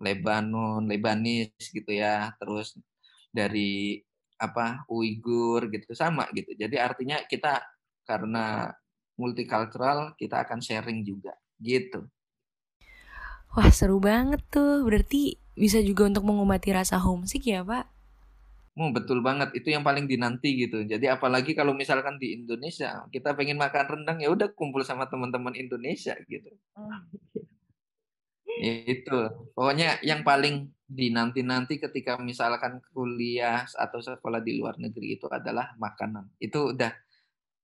Lebanon, 0.00 0.88
Lebanis 0.88 1.52
gitu 1.68 1.92
ya, 1.92 2.32
terus 2.40 2.72
dari 3.28 4.00
apa 4.40 4.88
Uighur 4.88 5.68
gitu 5.68 5.92
sama 5.92 6.24
gitu. 6.32 6.56
Jadi 6.56 6.76
artinya 6.80 7.20
kita 7.28 7.60
karena 8.10 8.74
multicultural 9.14 10.18
kita 10.18 10.42
akan 10.42 10.58
sharing 10.58 11.06
juga 11.06 11.38
gitu. 11.62 12.10
Wah 13.54 13.70
seru 13.70 14.02
banget 14.02 14.42
tuh. 14.50 14.82
Berarti 14.82 15.38
bisa 15.54 15.78
juga 15.78 16.10
untuk 16.10 16.26
mengobati 16.26 16.74
rasa 16.74 16.98
homesick 16.98 17.46
ya 17.46 17.62
Pak? 17.62 17.86
Oh, 18.78 18.94
betul 18.94 19.20
banget. 19.20 19.50
Itu 19.52 19.74
yang 19.74 19.82
paling 19.82 20.06
dinanti 20.06 20.56
gitu. 20.56 20.86
Jadi 20.86 21.10
apalagi 21.10 21.52
kalau 21.52 21.74
misalkan 21.74 22.16
di 22.16 22.38
Indonesia, 22.38 23.04
kita 23.10 23.34
pengen 23.34 23.58
makan 23.58 23.84
rendang 23.84 24.18
ya 24.22 24.30
udah 24.30 24.54
kumpul 24.54 24.80
sama 24.86 25.10
teman-teman 25.10 25.52
Indonesia 25.58 26.14
gitu. 26.30 26.48
Oh, 26.78 26.88
gitu. 27.12 27.40
Itu. 28.62 29.20
Pokoknya 29.52 29.98
yang 30.06 30.22
paling 30.22 30.70
dinanti-nanti 30.86 31.82
ketika 31.82 32.16
misalkan 32.22 32.78
kuliah 32.94 33.66
atau 33.66 33.98
sekolah 33.98 34.40
di 34.40 34.58
luar 34.62 34.78
negeri 34.78 35.18
itu 35.18 35.26
adalah 35.26 35.74
makanan. 35.76 36.30
Itu 36.38 36.72
udah 36.72 36.94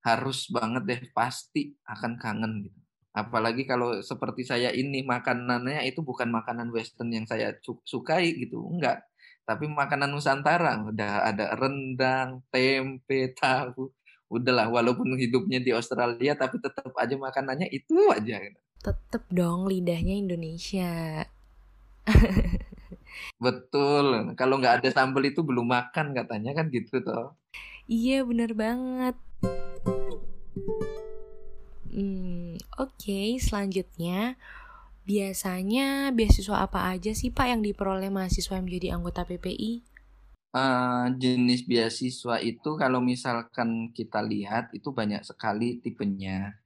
harus 0.07 0.47
banget 0.55 0.83
deh 0.87 1.01
pasti 1.11 1.75
akan 1.83 2.15
kangen 2.23 2.71
gitu. 2.71 2.79
Apalagi 3.11 3.67
kalau 3.67 3.99
seperti 3.99 4.47
saya 4.47 4.71
ini 4.71 5.03
makanannya 5.03 5.83
itu 5.89 6.05
bukan 6.07 6.31
makanan 6.31 6.71
western 6.71 7.11
yang 7.11 7.27
saya 7.27 7.51
sukai 7.83 8.39
gitu. 8.39 8.63
Enggak 8.71 9.03
tapi 9.47 9.71
makanan 9.71 10.11
Nusantara 10.11 10.83
udah 10.83 11.23
ada 11.23 11.55
rendang, 11.55 12.43
tempe, 12.51 13.31
tahu. 13.39 13.95
Udahlah, 14.27 14.67
walaupun 14.67 15.15
hidupnya 15.15 15.63
di 15.63 15.71
Australia, 15.71 16.35
tapi 16.35 16.59
tetap 16.59 16.91
aja 16.99 17.15
makanannya 17.15 17.71
itu 17.71 18.11
aja. 18.11 18.43
Tetap 18.83 19.23
dong 19.31 19.71
lidahnya 19.71 20.19
Indonesia. 20.19 21.23
Betul. 23.45 24.35
Kalau 24.35 24.59
nggak 24.59 24.83
ada 24.83 24.91
sambal 24.91 25.23
itu 25.23 25.47
belum 25.47 25.71
makan 25.71 26.11
katanya 26.11 26.59
kan 26.59 26.67
gitu 26.75 26.99
toh. 27.07 27.39
Iya 27.87 28.27
bener 28.27 28.51
banget. 28.51 29.15
Hmm, 31.93 32.61
Oke, 32.77 32.93
okay, 33.09 33.29
selanjutnya 33.41 34.37
Biasanya 35.07 36.11
beasiswa 36.11 36.67
apa 36.67 36.91
aja 36.91 37.15
sih 37.15 37.31
Pak 37.31 37.47
yang 37.47 37.63
diperoleh 37.63 38.11
mahasiswa 38.11 38.59
yang 38.59 38.67
menjadi 38.67 38.99
anggota 38.99 39.23
PPI? 39.23 39.87
Uh, 40.51 40.59
eh, 40.59 41.07
jenis 41.15 41.63
beasiswa 41.63 42.43
itu 42.43 42.75
kalau 42.75 42.99
misalkan 42.99 43.95
kita 43.95 44.19
lihat 44.27 44.75
itu 44.75 44.91
banyak 44.91 45.23
sekali 45.23 45.79
tipenya. 45.79 46.59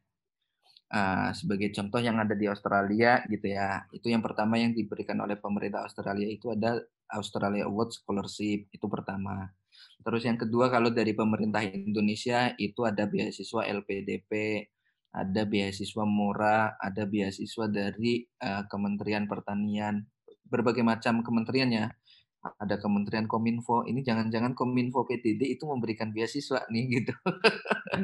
Uh, 0.90 1.30
sebagai 1.36 1.70
contoh 1.70 2.02
yang 2.02 2.18
ada 2.18 2.34
di 2.34 2.50
Australia 2.50 3.22
gitu 3.28 3.46
ya, 3.46 3.86
itu 3.94 4.10
yang 4.10 4.24
pertama 4.24 4.58
yang 4.58 4.74
diberikan 4.74 5.20
oleh 5.22 5.38
pemerintah 5.38 5.86
Australia 5.86 6.26
itu 6.26 6.50
ada 6.50 6.82
Australia 7.12 7.68
Award 7.68 7.94
Scholarship 7.94 8.72
itu 8.72 8.86
pertama. 8.88 9.52
Terus 10.00 10.22
yang 10.24 10.40
kedua 10.40 10.72
kalau 10.72 10.88
dari 10.88 11.12
pemerintah 11.12 11.60
Indonesia 11.64 12.56
itu 12.56 12.88
ada 12.88 13.04
beasiswa 13.04 13.68
LPDP, 13.68 14.30
ada 15.10 15.42
beasiswa 15.44 16.04
murah, 16.06 16.78
ada 16.78 17.04
beasiswa 17.04 17.66
dari 17.66 18.24
uh, 18.40 18.64
Kementerian 18.70 19.26
Pertanian, 19.26 20.06
berbagai 20.46 20.86
macam 20.86 21.20
kementeriannya. 21.20 21.92
Ada 22.40 22.80
Kementerian 22.80 23.28
Kominfo, 23.28 23.84
ini 23.84 24.00
jangan-jangan 24.00 24.56
Kominfo 24.56 25.04
PTD 25.04 25.44
itu 25.44 25.68
memberikan 25.68 26.08
beasiswa 26.08 26.64
nih 26.72 26.84
gitu. 26.96 27.12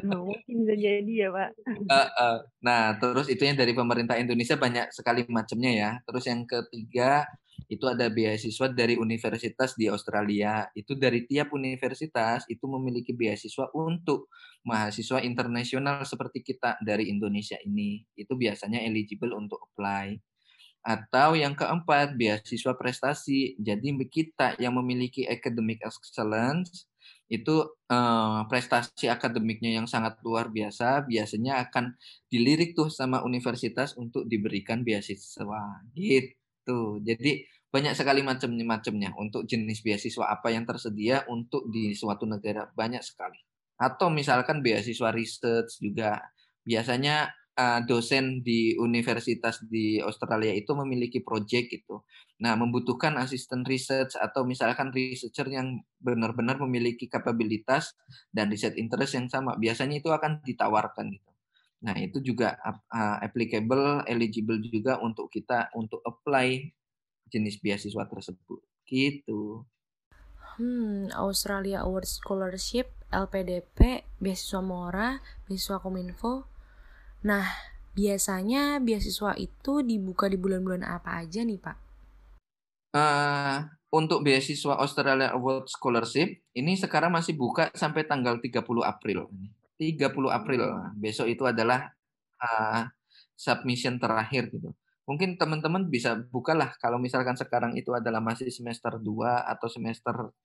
Mungkin 0.05 0.55
bisa 0.61 0.75
jadi 0.77 1.13
ya 1.25 1.29
Pak. 1.33 1.49
Uh, 1.65 1.97
uh, 2.05 2.37
nah 2.61 2.93
terus 3.01 3.33
itu 3.33 3.41
yang 3.41 3.57
dari 3.57 3.73
pemerintah 3.73 4.13
Indonesia 4.13 4.53
banyak 4.53 4.93
sekali 4.93 5.25
macamnya 5.25 5.71
ya. 5.73 5.91
Terus 6.05 6.29
yang 6.29 6.45
ketiga 6.45 7.25
itu 7.65 7.85
ada 7.89 8.07
beasiswa 8.13 8.69
dari 8.69 8.95
universitas 8.95 9.73
di 9.73 9.89
Australia. 9.89 10.69
Itu 10.77 10.93
dari 10.95 11.25
tiap 11.25 11.51
universitas 11.57 12.45
itu 12.47 12.63
memiliki 12.69 13.11
beasiswa 13.17 13.67
untuk 13.73 14.29
mahasiswa 14.63 15.19
internasional 15.25 16.05
seperti 16.05 16.45
kita 16.45 16.77
dari 16.85 17.09
Indonesia 17.09 17.57
ini. 17.65 18.05
Itu 18.13 18.37
biasanya 18.37 18.85
eligible 18.85 19.33
untuk 19.33 19.59
apply. 19.73 20.15
Atau 20.87 21.35
yang 21.35 21.51
keempat, 21.57 22.15
beasiswa 22.15 22.73
prestasi. 22.79 23.59
Jadi 23.59 23.91
kita 24.07 24.55
yang 24.61 24.79
memiliki 24.79 25.27
academic 25.27 25.83
excellence 25.83 26.87
itu 27.27 27.55
eh, 27.91 28.39
prestasi 28.47 29.11
akademiknya 29.11 29.83
yang 29.83 29.87
sangat 29.87 30.19
luar 30.23 30.47
biasa 30.47 31.03
biasanya 31.07 31.67
akan 31.67 31.95
dilirik 32.31 32.71
tuh 32.71 32.87
sama 32.87 33.19
universitas 33.27 33.95
untuk 33.99 34.23
diberikan 34.31 34.83
beasiswa 34.87 35.83
gitu. 35.91 36.46
Jadi 37.03 37.45
banyak 37.67 37.93
sekali 37.93 38.23
macam-macamnya 38.23 39.13
untuk 39.19 39.43
jenis 39.43 39.83
beasiswa 39.83 40.25
apa 40.31 40.49
yang 40.49 40.63
tersedia 40.63 41.27
untuk 41.27 41.67
di 41.67 41.91
suatu 41.93 42.23
negara 42.23 42.71
banyak 42.71 43.03
sekali. 43.03 43.37
Atau 43.77 44.09
misalkan 44.09 44.65
beasiswa 44.65 45.13
research 45.13 45.77
juga 45.83 46.17
biasanya 46.65 47.29
uh, 47.57 47.79
dosen 47.83 48.45
di 48.45 48.77
universitas 48.77 49.59
di 49.65 49.99
Australia 49.99 50.53
itu 50.53 50.71
memiliki 50.77 51.19
project 51.21 51.73
gitu. 51.73 52.05
Nah, 52.41 52.53
membutuhkan 52.53 53.17
asisten 53.17 53.65
research 53.65 54.13
atau 54.17 54.45
misalkan 54.45 54.93
researcher 54.93 55.49
yang 55.49 55.81
benar-benar 55.97 56.61
memiliki 56.61 57.09
kapabilitas 57.09 57.97
dan 58.29 58.53
riset 58.53 58.77
interest 58.77 59.17
yang 59.17 59.27
sama. 59.27 59.57
Biasanya 59.57 60.01
itu 60.01 60.13
akan 60.13 60.45
ditawarkan 60.45 61.13
gitu. 61.13 61.29
Nah, 61.77 61.93
itu 62.01 62.17
juga 62.25 62.57
uh, 62.65 63.17
applicable, 63.21 64.01
eligible 64.09 64.57
juga 64.65 64.97
untuk 64.97 65.29
kita 65.29 65.69
untuk 65.77 66.01
apply 66.01 66.73
jenis 67.29 67.61
beasiswa 67.61 68.03
tersebut. 68.09 68.59
Gitu. 68.87 69.61
Hmm, 70.57 71.13
Australia 71.13 71.85
Award 71.85 72.09
Scholarship, 72.09 72.89
LPDP, 73.13 74.09
beasiswa 74.17 74.63
Mora, 74.63 75.21
beasiswa 75.45 75.77
Kominfo. 75.77 76.49
Nah, 77.29 77.45
biasanya 77.93 78.81
beasiswa 78.81 79.37
itu 79.37 79.85
dibuka 79.85 80.25
di 80.25 80.37
bulan-bulan 80.41 80.81
apa 80.81 81.21
aja 81.21 81.45
nih, 81.45 81.61
Pak? 81.61 81.77
Uh, 82.97 83.69
untuk 83.93 84.25
beasiswa 84.25 84.81
Australia 84.81 85.29
Award 85.37 85.69
Scholarship, 85.69 86.41
ini 86.57 86.73
sekarang 86.73 87.13
masih 87.13 87.37
buka 87.37 87.69
sampai 87.77 88.09
tanggal 88.09 88.41
30 88.41 88.65
April. 88.81 89.29
30 89.77 90.09
April, 90.33 90.61
besok 90.97 91.29
itu 91.29 91.45
adalah 91.45 91.93
uh, 92.41 92.89
submission 93.37 94.01
terakhir 94.01 94.49
gitu. 94.49 94.73
Mungkin 95.07 95.39
teman-teman 95.39 95.87
bisa 95.87 96.19
bukalah 96.19 96.75
kalau 96.83 96.99
misalkan 96.99 97.39
sekarang 97.39 97.79
itu 97.79 97.95
adalah 97.95 98.19
masih 98.19 98.51
semester 98.51 98.99
2 98.99 99.47
atau 99.47 99.71
semester 99.71 100.35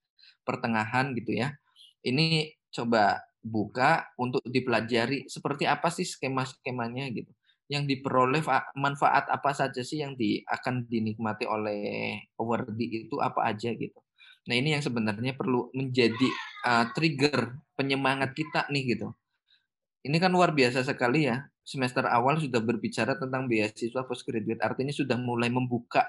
pertengahan 0.47 1.11
gitu 1.17 1.35
ya. 1.35 1.51
Ini 1.99 2.53
coba 2.71 3.19
buka 3.43 4.07
untuk 4.15 4.39
dipelajari 4.47 5.27
seperti 5.27 5.67
apa 5.67 5.91
sih 5.91 6.07
skema-skemanya 6.07 7.11
gitu. 7.11 7.27
Yang 7.67 7.83
diperoleh 7.99 8.39
manfaat 8.79 9.27
apa 9.27 9.51
saja 9.51 9.83
sih 9.83 9.99
yang 9.99 10.15
di, 10.15 10.39
akan 10.47 10.87
dinikmati 10.87 11.43
oleh 11.43 12.15
awardee 12.39 13.09
itu 13.09 13.19
apa 13.19 13.43
aja 13.51 13.75
gitu. 13.75 13.99
Nah 14.47 14.55
ini 14.55 14.75
yang 14.75 14.83
sebenarnya 14.83 15.35
perlu 15.35 15.71
menjadi 15.75 16.29
uh, 16.67 16.87
trigger 16.95 17.59
penyemangat 17.75 18.31
kita 18.35 18.67
nih 18.71 18.95
gitu. 18.95 19.11
Ini 20.03 20.17
kan 20.19 20.35
luar 20.35 20.51
biasa 20.51 20.83
sekali 20.83 21.31
ya. 21.31 21.47
Semester 21.63 22.03
awal 22.11 22.35
sudah 22.43 22.59
berbicara 22.59 23.15
tentang 23.15 23.47
beasiswa 23.47 24.03
postgraduate. 24.03 24.59
Artinya 24.59 24.91
sudah 24.91 25.15
mulai 25.15 25.47
membuka 25.47 26.03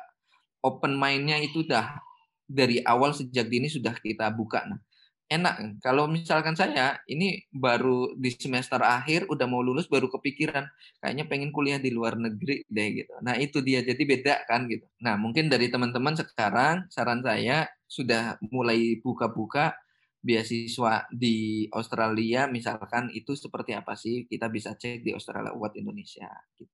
open 0.67 0.99
mind-nya 0.99 1.39
itu 1.39 1.63
dah 1.63 1.95
dari 2.43 2.83
awal 2.83 3.15
sejak 3.15 3.47
dini 3.47 3.71
sudah 3.71 3.95
kita 3.95 4.35
buka. 4.35 4.67
Nah, 4.67 4.83
enak 5.31 5.81
kalau 5.81 6.05
misalkan 6.11 6.53
saya 6.59 7.01
ini 7.09 7.47
baru 7.49 8.13
di 8.19 8.35
semester 8.35 8.83
akhir 8.83 9.31
udah 9.33 9.47
mau 9.49 9.65
lulus 9.65 9.89
baru 9.89 10.11
kepikiran 10.13 10.67
kayaknya 11.01 11.25
pengen 11.31 11.51
kuliah 11.55 11.81
di 11.81 11.95
luar 11.95 12.19
negeri 12.19 12.67
deh 12.67 12.89
gitu. 12.99 13.15
Nah, 13.23 13.39
itu 13.39 13.63
dia 13.63 13.81
jadi 13.87 14.03
beda 14.03 14.35
kan 14.51 14.67
gitu. 14.67 14.85
Nah, 15.01 15.15
mungkin 15.17 15.49
dari 15.49 15.71
teman-teman 15.71 16.19
sekarang 16.19 16.91
saran 16.91 17.23
saya 17.25 17.71
sudah 17.87 18.43
mulai 18.51 18.99
buka-buka 19.01 19.77
beasiswa 20.25 21.05
di 21.13 21.69
Australia 21.69 22.49
misalkan 22.49 23.13
itu 23.13 23.37
seperti 23.37 23.77
apa 23.77 23.93
sih? 23.93 24.25
Kita 24.25 24.49
bisa 24.49 24.73
cek 24.73 25.05
di 25.05 25.13
Australia 25.13 25.53
Award 25.53 25.77
Indonesia 25.77 26.33
gitu. 26.57 26.73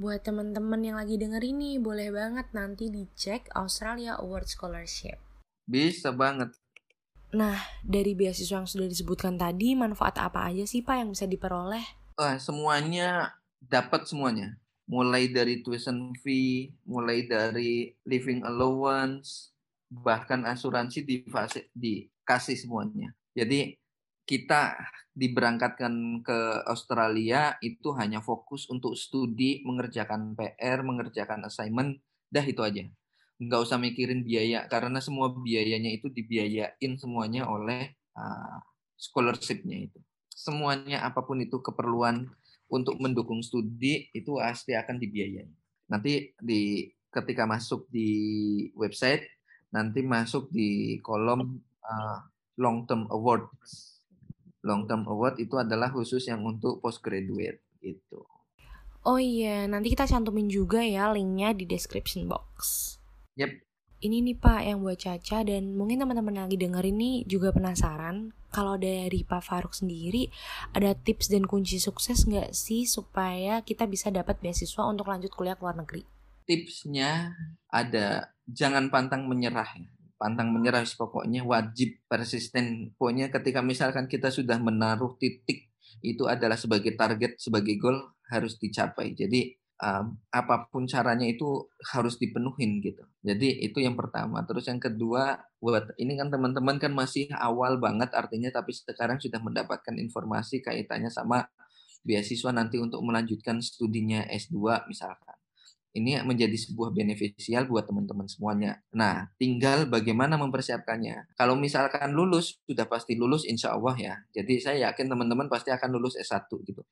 Buat 0.00 0.24
teman-teman 0.24 0.80
yang 0.80 0.96
lagi 0.96 1.20
denger 1.20 1.44
ini, 1.44 1.76
boleh 1.76 2.08
banget 2.08 2.48
nanti 2.56 2.88
dicek 2.88 3.52
Australia 3.52 4.16
Award 4.16 4.48
Scholarship. 4.48 5.20
Bisa 5.68 6.08
banget. 6.08 6.56
Nah, 7.36 7.60
dari 7.84 8.16
beasiswa 8.16 8.64
yang 8.64 8.68
sudah 8.68 8.88
disebutkan 8.88 9.36
tadi, 9.36 9.76
manfaat 9.76 10.16
apa 10.16 10.48
aja 10.48 10.64
sih 10.64 10.80
Pak 10.80 11.04
yang 11.04 11.12
bisa 11.12 11.28
diperoleh? 11.28 11.84
Wah, 12.16 12.40
semuanya 12.40 13.36
dapat 13.60 14.08
semuanya. 14.08 14.56
Mulai 14.88 15.28
dari 15.30 15.60
tuition 15.60 16.16
fee, 16.16 16.72
mulai 16.88 17.28
dari 17.28 17.92
living 18.08 18.40
allowance, 18.42 19.49
bahkan 19.90 20.46
asuransi 20.46 21.02
di 21.02 21.26
fase 21.26 21.68
dikasih 21.74 22.54
semuanya. 22.54 23.10
Jadi 23.34 23.74
kita 24.22 24.78
diberangkatkan 25.10 26.22
ke 26.22 26.38
Australia 26.70 27.58
itu 27.58 27.90
hanya 27.98 28.22
fokus 28.22 28.70
untuk 28.70 28.94
studi, 28.94 29.66
mengerjakan 29.66 30.38
PR, 30.38 30.86
mengerjakan 30.86 31.42
assignment, 31.42 31.98
dah 32.30 32.46
itu 32.46 32.62
aja. 32.62 32.86
Nggak 33.42 33.60
usah 33.66 33.82
mikirin 33.82 34.22
biaya, 34.22 34.70
karena 34.70 35.02
semua 35.02 35.34
biayanya 35.34 35.90
itu 35.90 36.06
dibiayain 36.06 36.92
semuanya 36.94 37.50
oleh 37.50 37.98
uh, 38.14 38.62
scholarship-nya 38.94 39.90
itu. 39.90 39.98
Semuanya 40.30 41.02
apa 41.02 41.26
pun 41.26 41.42
itu 41.42 41.58
keperluan 41.58 42.30
untuk 42.70 43.02
mendukung 43.02 43.42
studi 43.42 44.14
itu 44.14 44.38
pasti 44.38 44.78
akan 44.78 45.02
dibiayai. 45.02 45.50
Nanti 45.90 46.38
di 46.38 46.86
ketika 47.10 47.42
masuk 47.50 47.90
di 47.90 48.08
website 48.78 49.26
nanti 49.70 50.02
masuk 50.02 50.50
di 50.50 50.98
kolom 51.02 51.62
uh, 51.86 52.18
long 52.58 52.84
term 52.84 53.06
awards 53.10 54.00
long 54.64 54.84
term 54.84 55.08
award 55.08 55.40
itu 55.40 55.56
adalah 55.56 55.88
khusus 55.88 56.28
yang 56.28 56.44
untuk 56.44 56.80
postgraduate 56.84 57.64
gitu. 57.80 58.24
Oh 59.00 59.16
iya, 59.16 59.64
nanti 59.64 59.88
kita 59.96 60.04
cantumin 60.04 60.52
juga 60.52 60.84
ya 60.84 61.08
linknya 61.16 61.56
di 61.56 61.64
description 61.64 62.28
box. 62.28 62.96
Yep. 63.40 63.64
Ini 64.00 64.16
nih 64.24 64.36
Pak 64.36 64.60
yang 64.64 64.80
buat 64.80 64.96
Caca 64.96 65.44
dan 65.44 65.76
mungkin 65.76 66.00
teman-teman 66.00 66.48
lagi 66.48 66.56
denger 66.56 66.88
ini 66.88 67.24
juga 67.28 67.52
penasaran 67.52 68.32
kalau 68.48 68.80
dari 68.80 69.24
Pak 69.24 69.44
Faruk 69.44 69.76
sendiri 69.76 70.32
ada 70.72 70.96
tips 70.96 71.28
dan 71.28 71.44
kunci 71.44 71.76
sukses 71.76 72.24
nggak 72.24 72.56
sih 72.56 72.88
supaya 72.88 73.60
kita 73.60 73.84
bisa 73.84 74.08
dapat 74.08 74.40
beasiswa 74.40 74.88
untuk 74.88 75.08
lanjut 75.08 75.32
kuliah 75.32 75.56
ke 75.56 75.64
luar 75.64 75.76
negeri? 75.80 76.04
Tipsnya 76.50 77.30
ada 77.70 78.34
jangan 78.50 78.90
pantang 78.90 79.30
menyerah 79.30 79.70
ya. 79.78 79.86
Pantang 80.18 80.50
menyerah 80.50 80.82
pokoknya 80.82 81.46
wajib 81.46 82.02
persisten. 82.10 82.90
Pokoknya 82.98 83.30
ketika 83.30 83.62
misalkan 83.62 84.10
kita 84.10 84.34
sudah 84.34 84.58
menaruh 84.58 85.14
titik 85.22 85.70
itu 86.02 86.26
adalah 86.26 86.58
sebagai 86.58 86.98
target 86.98 87.38
sebagai 87.38 87.78
goal 87.78 88.02
harus 88.26 88.58
dicapai. 88.58 89.14
Jadi 89.14 89.54
apa 90.34 90.68
pun 90.68 90.84
caranya 90.84 91.24
itu 91.24 91.70
harus 91.94 92.20
dipenuhin 92.20 92.84
gitu. 92.84 93.00
Jadi 93.24 93.64
itu 93.64 93.80
yang 93.80 93.96
pertama. 93.96 94.44
Terus 94.44 94.68
yang 94.68 94.76
kedua 94.76 95.40
buat 95.56 95.96
ini 95.96 96.20
kan 96.20 96.28
teman-teman 96.28 96.76
kan 96.76 96.92
masih 96.92 97.32
awal 97.32 97.80
banget 97.80 98.12
artinya 98.12 98.52
tapi 98.52 98.76
sekarang 98.76 99.16
sudah 99.16 99.40
mendapatkan 99.40 99.96
informasi 99.96 100.60
kaitannya 100.60 101.08
sama 101.08 101.48
beasiswa 102.04 102.52
nanti 102.52 102.76
untuk 102.76 103.00
melanjutkan 103.00 103.64
studinya 103.64 104.24
S2 104.28 104.84
misalkan 104.88 105.39
ini 105.90 106.22
menjadi 106.22 106.54
sebuah 106.54 106.94
beneficial 106.94 107.66
buat 107.66 107.82
teman-teman 107.90 108.30
semuanya. 108.30 108.78
Nah, 108.94 109.26
tinggal 109.34 109.90
bagaimana 109.90 110.38
mempersiapkannya. 110.38 111.34
Kalau 111.34 111.58
misalkan 111.58 112.14
lulus, 112.14 112.62
sudah 112.62 112.86
pasti 112.86 113.18
lulus 113.18 113.42
insya 113.42 113.74
Allah 113.74 113.94
ya. 113.98 114.14
Jadi 114.30 114.62
saya 114.62 114.90
yakin 114.90 115.10
teman-teman 115.10 115.50
pasti 115.50 115.74
akan 115.74 115.90
lulus 115.90 116.14
S1 116.14 116.46
gitu. 116.62 116.86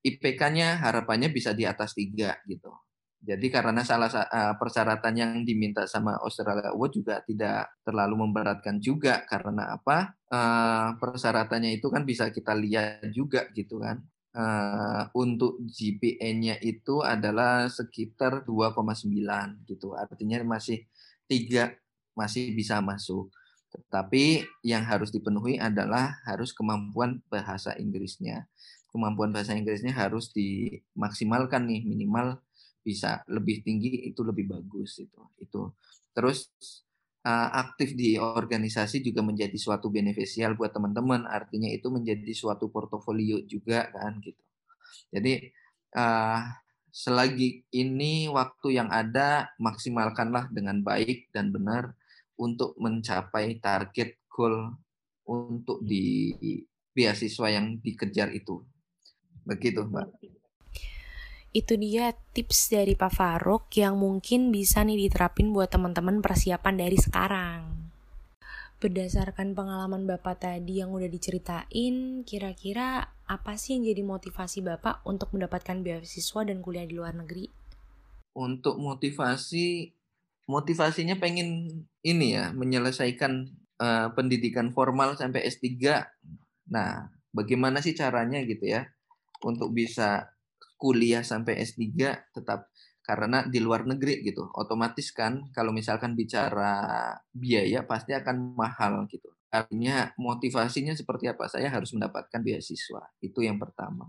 IPK-nya 0.00 0.80
harapannya 0.80 1.28
bisa 1.28 1.52
di 1.52 1.68
atas 1.68 1.92
3 1.92 2.40
gitu. 2.48 2.72
Jadi 3.20 3.52
karena 3.52 3.84
salah 3.84 4.08
uh, 4.08 4.56
persyaratan 4.56 5.12
yang 5.12 5.32
diminta 5.44 5.84
sama 5.84 6.16
Australia 6.24 6.72
Award 6.72 6.92
juga 6.96 7.20
tidak 7.20 7.84
terlalu 7.84 8.24
memberatkan 8.24 8.80
juga 8.80 9.20
karena 9.28 9.76
apa? 9.76 10.16
Uh, 10.32 10.96
persyaratannya 10.96 11.76
itu 11.76 11.92
kan 11.92 12.08
bisa 12.08 12.32
kita 12.32 12.56
lihat 12.56 13.04
juga 13.12 13.44
gitu 13.52 13.84
kan 13.84 14.00
uh, 14.34 15.10
untuk 15.16 15.58
GPA-nya 15.62 16.58
itu 16.62 17.02
adalah 17.02 17.66
sekitar 17.66 18.46
2,9 18.46 19.66
gitu. 19.66 19.94
Artinya 19.94 20.42
masih 20.46 20.86
tiga 21.26 21.74
masih 22.14 22.52
bisa 22.54 22.82
masuk. 22.82 23.30
Tetapi 23.70 24.42
yang 24.66 24.82
harus 24.82 25.14
dipenuhi 25.14 25.56
adalah 25.56 26.18
harus 26.26 26.50
kemampuan 26.50 27.22
bahasa 27.30 27.74
Inggrisnya. 27.78 28.50
Kemampuan 28.90 29.30
bahasa 29.30 29.54
Inggrisnya 29.54 29.94
harus 29.94 30.34
dimaksimalkan 30.34 31.70
nih 31.70 31.86
minimal 31.86 32.42
bisa 32.82 33.22
lebih 33.30 33.62
tinggi 33.62 34.10
itu 34.10 34.26
lebih 34.26 34.50
bagus 34.50 34.98
itu. 34.98 35.22
Itu. 35.38 35.78
Terus 36.10 36.50
uh, 37.24 37.48
aktif 37.56 37.92
di 37.96 38.16
organisasi 38.16 39.04
juga 39.04 39.20
menjadi 39.20 39.56
suatu 39.56 39.92
beneficial 39.92 40.56
buat 40.56 40.72
teman-teman. 40.72 41.28
Artinya 41.28 41.68
itu 41.68 41.92
menjadi 41.92 42.32
suatu 42.32 42.72
portofolio 42.72 43.42
juga 43.44 43.88
kan 43.92 44.20
gitu. 44.24 44.42
Jadi 45.10 45.50
uh, 45.96 46.40
selagi 46.90 47.64
ini 47.70 48.26
waktu 48.30 48.78
yang 48.80 48.90
ada 48.90 49.50
maksimalkanlah 49.62 50.50
dengan 50.50 50.82
baik 50.82 51.30
dan 51.30 51.54
benar 51.54 51.94
untuk 52.40 52.74
mencapai 52.80 53.60
target 53.60 54.16
goal 54.32 54.74
untuk 55.28 55.84
di 55.84 56.34
beasiswa 56.90 57.48
yang 57.52 57.78
dikejar 57.78 58.34
itu. 58.34 58.64
Begitu, 59.46 59.86
Mbak. 59.86 60.39
Itu 61.50 61.74
dia 61.74 62.14
tips 62.30 62.70
dari 62.70 62.94
Pak 62.94 63.10
Faruk 63.10 63.74
yang 63.74 63.98
mungkin 63.98 64.54
bisa 64.54 64.86
nih 64.86 65.10
diterapin 65.10 65.50
buat 65.50 65.66
teman-teman 65.66 66.22
persiapan 66.22 66.74
dari 66.78 66.94
sekarang. 66.94 67.90
Berdasarkan 68.78 69.58
pengalaman 69.58 70.06
Bapak 70.06 70.46
tadi 70.46 70.78
yang 70.78 70.94
udah 70.94 71.10
diceritain, 71.10 72.22
kira-kira 72.22 73.12
apa 73.26 73.58
sih 73.58 73.76
yang 73.76 73.90
jadi 73.90 74.02
motivasi 74.06 74.62
Bapak 74.62 75.02
untuk 75.04 75.34
mendapatkan 75.34 75.82
beasiswa 75.82 76.40
dan 76.46 76.62
kuliah 76.62 76.86
di 76.86 76.94
luar 76.94 77.18
negeri? 77.18 77.50
Untuk 78.38 78.78
motivasi, 78.78 79.90
motivasinya 80.46 81.18
pengen 81.18 81.66
ini 82.06 82.38
ya, 82.38 82.54
menyelesaikan 82.54 83.50
uh, 83.82 84.08
pendidikan 84.14 84.70
formal 84.70 85.18
sampai 85.18 85.50
S3. 85.50 85.66
Nah, 86.70 87.10
bagaimana 87.34 87.82
sih 87.82 87.98
caranya 87.98 88.38
gitu 88.46 88.70
ya 88.70 88.86
untuk 89.44 89.74
bisa 89.74 90.30
kuliah 90.80 91.20
sampai 91.20 91.60
S3 91.60 91.84
tetap 92.32 92.72
karena 93.04 93.44
di 93.44 93.60
luar 93.60 93.84
negeri 93.84 94.24
gitu. 94.24 94.48
Otomatis 94.56 95.12
kan 95.12 95.52
kalau 95.52 95.76
misalkan 95.76 96.16
bicara 96.16 97.12
biaya 97.34 97.84
pasti 97.84 98.16
akan 98.16 98.56
mahal 98.56 99.04
gitu. 99.12 99.28
Artinya 99.50 100.14
motivasinya 100.14 100.94
seperti 100.94 101.26
apa? 101.26 101.50
Saya 101.50 101.68
harus 101.68 101.90
mendapatkan 101.92 102.40
beasiswa. 102.40 103.02
Itu 103.18 103.42
yang 103.42 103.58
pertama. 103.58 104.08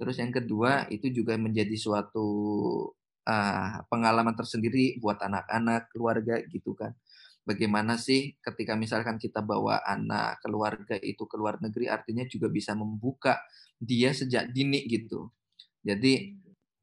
Terus 0.00 0.16
yang 0.16 0.32
kedua 0.32 0.88
itu 0.88 1.12
juga 1.12 1.36
menjadi 1.36 1.76
suatu 1.76 2.26
uh, 3.28 3.72
pengalaman 3.92 4.32
tersendiri 4.32 4.96
buat 4.96 5.20
anak-anak, 5.20 5.92
keluarga 5.92 6.40
gitu 6.48 6.72
kan. 6.72 6.96
Bagaimana 7.44 8.00
sih 8.00 8.40
ketika 8.40 8.72
misalkan 8.72 9.20
kita 9.20 9.44
bawa 9.44 9.84
anak 9.84 10.40
keluarga 10.40 10.96
itu 10.96 11.28
ke 11.28 11.36
luar 11.36 11.60
negeri 11.60 11.92
artinya 11.92 12.24
juga 12.24 12.48
bisa 12.48 12.72
membuka 12.72 13.36
dia 13.76 14.16
sejak 14.16 14.48
dini 14.48 14.88
gitu. 14.88 15.28
Jadi 15.80 16.36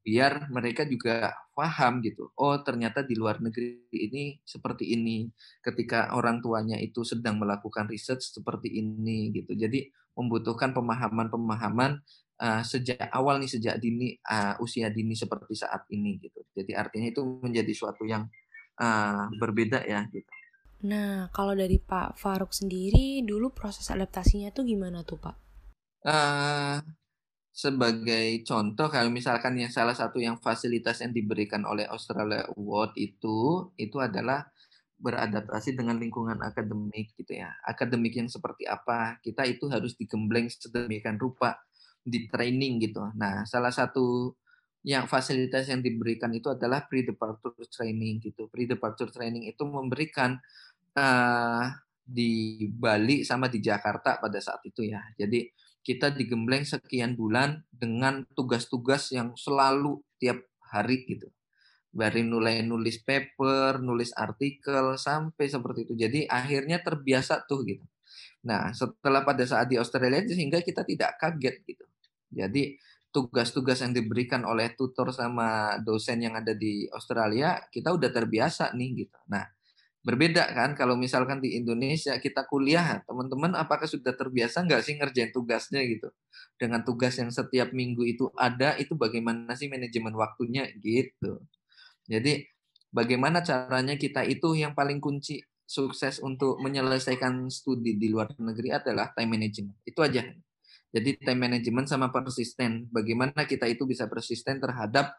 biar 0.08 0.48
mereka 0.48 0.88
juga 0.88 1.36
paham 1.52 2.00
gitu. 2.00 2.32
Oh, 2.38 2.56
ternyata 2.64 3.04
di 3.04 3.12
luar 3.12 3.42
negeri 3.44 3.90
ini 3.92 4.40
seperti 4.40 4.94
ini. 4.94 5.28
Ketika 5.60 6.16
orang 6.16 6.40
tuanya 6.40 6.80
itu 6.80 7.04
sedang 7.04 7.36
melakukan 7.36 7.90
riset 7.90 8.24
seperti 8.24 8.72
ini 8.78 9.34
gitu. 9.34 9.52
Jadi 9.52 9.90
membutuhkan 10.16 10.74
pemahaman-pemahaman 10.74 12.00
uh, 12.42 12.62
sejak 12.64 13.10
awal 13.14 13.38
nih 13.38 13.50
sejak 13.50 13.76
dini 13.78 14.18
uh, 14.26 14.58
usia 14.62 14.90
dini 14.90 15.14
seperti 15.14 15.54
saat 15.54 15.86
ini 15.92 16.18
gitu. 16.18 16.42
Jadi 16.56 16.72
artinya 16.74 17.08
itu 17.10 17.22
menjadi 17.42 17.72
suatu 17.74 18.02
yang 18.08 18.26
uh, 18.80 19.28
berbeda 19.38 19.84
ya 19.84 20.06
gitu. 20.10 20.30
Nah, 20.78 21.26
kalau 21.34 21.58
dari 21.58 21.82
Pak 21.82 22.14
Faruk 22.14 22.54
sendiri 22.54 23.26
dulu 23.26 23.50
proses 23.50 23.90
adaptasinya 23.90 24.54
tuh 24.54 24.62
gimana 24.62 25.02
tuh, 25.02 25.18
Pak? 25.18 25.36
Uh, 26.06 26.78
sebagai 27.58 28.46
contoh 28.46 28.86
kalau 28.86 29.10
misalkan 29.10 29.58
yang 29.58 29.74
salah 29.74 29.90
satu 29.90 30.22
yang 30.22 30.38
fasilitas 30.38 31.02
yang 31.02 31.10
diberikan 31.10 31.66
oleh 31.66 31.90
Australia 31.90 32.46
Award 32.54 32.94
itu 32.94 33.66
itu 33.74 33.98
adalah 33.98 34.46
beradaptasi 35.02 35.74
dengan 35.74 35.98
lingkungan 35.98 36.38
akademik 36.38 37.18
gitu 37.18 37.34
ya. 37.34 37.50
Akademik 37.66 38.14
yang 38.14 38.30
seperti 38.30 38.62
apa? 38.62 39.18
Kita 39.18 39.42
itu 39.42 39.66
harus 39.66 39.98
digembleng 39.98 40.46
sedemikian 40.46 41.18
rupa 41.18 41.58
di 42.06 42.30
training 42.30 42.78
gitu. 42.78 43.02
Nah, 43.18 43.42
salah 43.42 43.74
satu 43.74 44.38
yang 44.86 45.10
fasilitas 45.10 45.66
yang 45.66 45.82
diberikan 45.82 46.30
itu 46.30 46.54
adalah 46.54 46.86
pre-departure 46.86 47.58
training 47.66 48.22
gitu. 48.22 48.46
Pre-departure 48.46 49.10
training 49.10 49.50
itu 49.50 49.62
memberikan 49.66 50.38
uh, 50.94 51.64
di 52.02 52.62
Bali 52.70 53.26
sama 53.26 53.50
di 53.50 53.58
Jakarta 53.58 54.22
pada 54.22 54.38
saat 54.38 54.62
itu 54.62 54.86
ya. 54.86 55.02
Jadi 55.18 55.46
kita 55.82 56.12
digembleng 56.12 56.66
sekian 56.68 57.16
bulan 57.16 57.64
dengan 57.72 58.26
tugas-tugas 58.36 59.10
yang 59.14 59.32
selalu 59.34 60.04
tiap 60.20 60.42
hari 60.68 61.04
gitu. 61.08 61.28
Dari 61.88 62.20
mulai 62.20 62.60
nulis 62.60 63.00
paper, 63.00 63.80
nulis 63.80 64.12
artikel, 64.12 65.00
sampai 65.00 65.48
seperti 65.48 65.88
itu. 65.88 65.94
Jadi 65.96 66.20
akhirnya 66.28 66.84
terbiasa 66.84 67.48
tuh 67.48 67.64
gitu. 67.64 67.84
Nah, 68.44 68.70
setelah 68.76 69.24
pada 69.24 69.42
saat 69.48 69.66
di 69.66 69.80
Australia 69.80 70.22
sehingga 70.22 70.60
kita 70.60 70.84
tidak 70.84 71.16
kaget 71.16 71.56
gitu. 71.64 71.84
Jadi 72.28 72.76
tugas-tugas 73.08 73.80
yang 73.80 73.96
diberikan 73.96 74.44
oleh 74.44 74.76
tutor 74.76 75.10
sama 75.16 75.80
dosen 75.80 76.20
yang 76.20 76.36
ada 76.36 76.52
di 76.52 76.84
Australia, 76.92 77.56
kita 77.72 77.96
udah 77.96 78.12
terbiasa 78.12 78.76
nih 78.76 79.08
gitu. 79.08 79.18
Nah, 79.32 79.48
Berbeda 80.08 80.56
kan 80.56 80.72
kalau 80.72 80.96
misalkan 80.96 81.36
di 81.44 81.60
Indonesia 81.60 82.16
kita 82.16 82.48
kuliah, 82.48 83.04
teman-teman 83.04 83.52
apakah 83.52 83.84
sudah 83.84 84.16
terbiasa 84.16 84.64
nggak 84.64 84.80
sih 84.80 84.96
ngerjain 84.96 85.36
tugasnya 85.36 85.84
gitu? 85.84 86.08
Dengan 86.56 86.80
tugas 86.80 87.20
yang 87.20 87.28
setiap 87.28 87.76
minggu 87.76 88.08
itu 88.08 88.32
ada, 88.40 88.72
itu 88.80 88.96
bagaimana 88.96 89.52
sih 89.52 89.68
manajemen 89.68 90.16
waktunya 90.16 90.64
gitu. 90.80 91.44
Jadi 92.08 92.40
bagaimana 92.88 93.44
caranya 93.44 94.00
kita 94.00 94.24
itu 94.24 94.56
yang 94.56 94.72
paling 94.72 94.96
kunci 94.96 95.44
sukses 95.68 96.24
untuk 96.24 96.56
menyelesaikan 96.64 97.52
studi 97.52 98.00
di 98.00 98.08
luar 98.08 98.32
negeri 98.40 98.72
adalah 98.72 99.12
time 99.12 99.36
management. 99.36 99.76
Itu 99.84 100.00
aja. 100.00 100.24
Jadi 100.88 101.20
time 101.20 101.52
management 101.52 101.84
sama 101.84 102.08
persisten. 102.08 102.88
Bagaimana 102.88 103.44
kita 103.44 103.68
itu 103.68 103.84
bisa 103.84 104.08
persisten 104.08 104.56
terhadap 104.56 105.12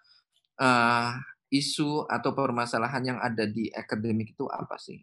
uh, 0.58 1.14
isu 1.50 2.06
atau 2.06 2.32
permasalahan 2.38 3.04
yang 3.14 3.20
ada 3.20 3.46
di 3.50 3.70
akademik 3.74 4.38
itu 4.38 4.46
apa 4.50 4.78
sih? 4.78 5.02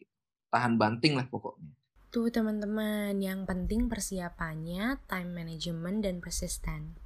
Tahan 0.50 0.78
banting 0.78 1.18
lah 1.18 1.26
pokoknya. 1.26 1.74
Tuh 2.14 2.30
teman-teman, 2.30 3.18
yang 3.18 3.44
penting 3.44 3.90
persiapannya, 3.90 5.02
time 5.10 5.30
management, 5.36 6.06
dan 6.06 6.22
persisten. 6.22 6.96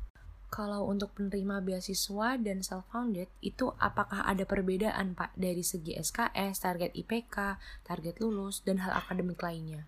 Kalau 0.51 0.87
untuk 0.87 1.15
penerima 1.15 1.63
beasiswa 1.63 2.37
dan 2.39 2.61
self-founded, 2.61 3.31
itu 3.41 3.71
apakah 3.79 4.27
ada 4.27 4.43
perbedaan 4.43 5.15
Pak 5.15 5.35
dari 5.39 5.63
segi 5.63 5.95
SKS, 5.99 6.63
target 6.63 6.91
IPK, 6.95 7.59
target 7.87 8.19
lulus, 8.19 8.61
dan 8.67 8.83
hal 8.83 8.93
akademik 8.93 9.41
lainnya? 9.41 9.87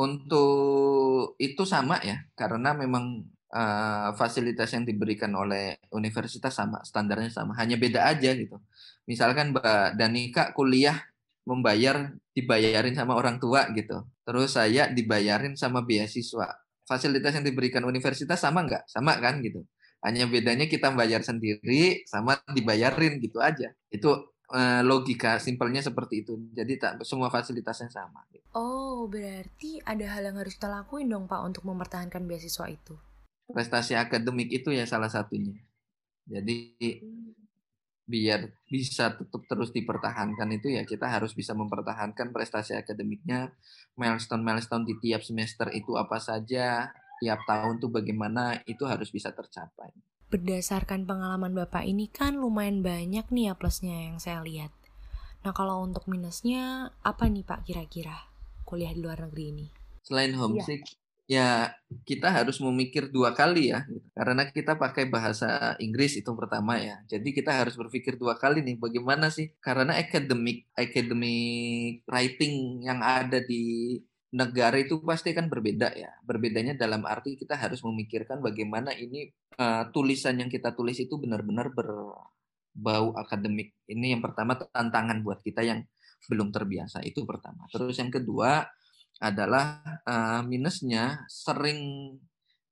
Untuk 0.00 1.36
itu 1.36 1.62
sama 1.68 2.00
ya, 2.00 2.24
karena 2.34 2.72
memang 2.72 3.28
uh, 3.52 4.12
fasilitas 4.16 4.72
yang 4.76 4.84
diberikan 4.84 5.32
oleh 5.32 5.80
universitas 5.92 6.52
sama, 6.52 6.84
standarnya 6.84 7.32
sama, 7.32 7.56
hanya 7.56 7.80
beda 7.80 8.04
aja 8.08 8.32
gitu. 8.36 8.60
Misalkan 9.08 9.56
Mbak 9.56 9.96
Danika 9.96 10.52
kuliah 10.52 10.96
membayar 11.48 12.12
dibayarin 12.36 12.92
sama 12.92 13.16
orang 13.16 13.40
tua 13.40 13.72
gitu. 13.72 14.04
Terus 14.28 14.52
saya 14.52 14.92
dibayarin 14.92 15.56
sama 15.56 15.80
beasiswa. 15.80 16.60
Fasilitas 16.84 17.36
yang 17.36 17.44
diberikan 17.44 17.84
universitas 17.88 18.36
sama 18.36 18.64
nggak? 18.68 18.84
Sama 18.88 19.16
kan 19.16 19.40
gitu. 19.40 19.64
Hanya 20.04 20.28
bedanya 20.28 20.68
kita 20.68 20.92
bayar 20.92 21.24
sendiri 21.24 22.04
sama 22.04 22.36
dibayarin 22.52 23.18
gitu 23.18 23.40
aja. 23.40 23.72
Itu 23.88 24.36
uh, 24.52 24.80
logika 24.84 25.40
simpelnya 25.40 25.80
seperti 25.80 26.24
itu. 26.24 26.36
Jadi 26.52 26.76
tak 26.76 27.00
semua 27.08 27.32
fasilitasnya 27.32 27.88
sama. 27.88 28.28
Gitu. 28.28 28.44
Oh, 28.52 29.08
berarti 29.08 29.80
ada 29.88 30.04
hal 30.04 30.28
yang 30.28 30.36
harus 30.36 30.52
kita 30.56 30.68
lakuin 30.68 31.08
dong 31.08 31.24
Pak 31.24 31.40
untuk 31.44 31.64
mempertahankan 31.64 32.28
beasiswa 32.28 32.68
itu 32.68 33.07
prestasi 33.48 33.96
akademik 33.96 34.52
itu 34.52 34.70
ya 34.70 34.84
salah 34.84 35.08
satunya. 35.08 35.56
Jadi 36.28 36.76
biar 38.08 38.48
bisa 38.64 39.12
tetap 39.12 39.44
terus 39.44 39.68
dipertahankan 39.68 40.48
itu 40.56 40.72
ya 40.72 40.88
kita 40.88 41.04
harus 41.04 41.36
bisa 41.36 41.52
mempertahankan 41.52 42.32
prestasi 42.32 42.72
akademiknya, 42.76 43.52
milestone-milestone 44.00 44.88
di 44.88 44.96
tiap 44.96 45.20
semester 45.20 45.68
itu 45.76 45.96
apa 46.00 46.16
saja, 46.16 46.88
tiap 47.20 47.44
tahun 47.44 47.80
tuh 47.80 47.92
bagaimana 47.92 48.64
itu 48.64 48.88
harus 48.88 49.12
bisa 49.12 49.32
tercapai. 49.36 49.92
Berdasarkan 50.28 51.08
pengalaman 51.08 51.56
Bapak 51.56 51.88
ini 51.88 52.08
kan 52.08 52.36
lumayan 52.36 52.84
banyak 52.84 53.28
nih 53.32 53.52
ya 53.52 53.54
plusnya 53.56 54.12
yang 54.12 54.20
saya 54.20 54.44
lihat. 54.44 54.72
Nah 55.44 55.56
kalau 55.56 55.80
untuk 55.84 56.04
minusnya 56.08 56.92
apa 57.00 57.28
nih 57.28 57.44
Pak 57.44 57.64
kira-kira 57.64 58.28
kuliah 58.68 58.92
di 58.92 59.00
luar 59.00 59.24
negeri 59.24 59.44
ini? 59.52 59.66
Selain 60.04 60.32
iya. 60.32 60.40
homesick, 60.40 60.84
ya 60.84 61.07
kita 62.08 62.32
harus 62.32 62.56
memikir 62.64 63.12
dua 63.12 63.36
kali 63.36 63.68
ya 63.68 63.84
karena 64.16 64.48
kita 64.48 64.80
pakai 64.80 65.12
bahasa 65.12 65.76
Inggris 65.76 66.16
itu 66.16 66.32
pertama 66.32 66.80
ya. 66.80 67.04
Jadi 67.04 67.36
kita 67.36 67.52
harus 67.52 67.76
berpikir 67.76 68.16
dua 68.16 68.40
kali 68.40 68.64
nih 68.64 68.80
bagaimana 68.80 69.28
sih? 69.28 69.52
Karena 69.60 69.92
academic 69.92 70.72
academic 70.72 72.08
writing 72.08 72.80
yang 72.80 73.04
ada 73.04 73.44
di 73.44 74.00
negara 74.32 74.80
itu 74.80 75.04
pasti 75.04 75.36
kan 75.36 75.52
berbeda 75.52 75.92
ya. 75.92 76.08
Berbedanya 76.24 76.72
dalam 76.72 77.04
arti 77.04 77.36
kita 77.36 77.60
harus 77.60 77.84
memikirkan 77.84 78.40
bagaimana 78.40 78.96
ini 78.96 79.28
uh, 79.60 79.92
tulisan 79.92 80.40
yang 80.40 80.48
kita 80.48 80.72
tulis 80.72 80.96
itu 80.96 81.12
benar-benar 81.20 81.76
berbau 81.76 83.12
akademik. 83.20 83.76
Ini 83.84 84.16
yang 84.16 84.24
pertama 84.24 84.56
tantangan 84.56 85.20
buat 85.20 85.44
kita 85.44 85.60
yang 85.60 85.84
belum 86.32 86.56
terbiasa. 86.56 87.04
Itu 87.04 87.28
pertama. 87.28 87.68
Terus 87.68 88.00
yang 88.00 88.08
kedua 88.08 88.64
adalah 89.18 89.82
uh, 90.06 90.40
minusnya 90.46 91.26
sering 91.26 92.14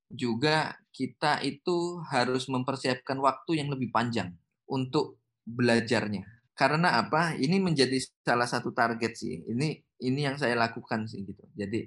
juga 0.06 0.78
kita 0.94 1.42
itu 1.42 1.98
harus 2.06 2.46
mempersiapkan 2.46 3.18
waktu 3.18 3.58
yang 3.58 3.68
lebih 3.74 3.90
panjang 3.90 4.30
untuk 4.70 5.18
belajarnya. 5.42 6.22
Karena 6.56 7.02
apa? 7.02 7.36
Ini 7.36 7.60
menjadi 7.60 7.98
salah 8.24 8.48
satu 8.48 8.72
target 8.72 9.12
sih. 9.18 9.44
Ini 9.44 9.76
ini 10.06 10.20
yang 10.24 10.40
saya 10.40 10.56
lakukan 10.56 11.04
sih 11.10 11.26
gitu. 11.26 11.44
Jadi 11.52 11.84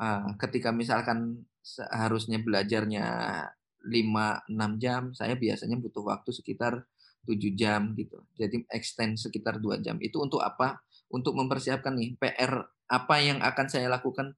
uh, 0.00 0.32
ketika 0.40 0.72
misalkan 0.72 1.44
seharusnya 1.60 2.40
belajarnya 2.40 3.04
5 3.84 4.48
6 4.48 4.82
jam, 4.82 5.12
saya 5.12 5.36
biasanya 5.36 5.76
butuh 5.76 6.04
waktu 6.06 6.30
sekitar 6.32 6.86
7 7.28 7.36
jam 7.58 7.92
gitu. 7.98 8.24
Jadi 8.38 8.64
extend 8.72 9.20
sekitar 9.20 9.60
2 9.60 9.84
jam. 9.84 10.00
Itu 10.00 10.24
untuk 10.24 10.40
apa? 10.40 10.80
Untuk 11.12 11.36
mempersiapkan 11.36 11.92
nih 11.92 12.16
PR 12.16 12.64
apa 12.90 13.22
yang 13.22 13.38
akan 13.38 13.66
saya 13.70 13.86
lakukan 13.86 14.34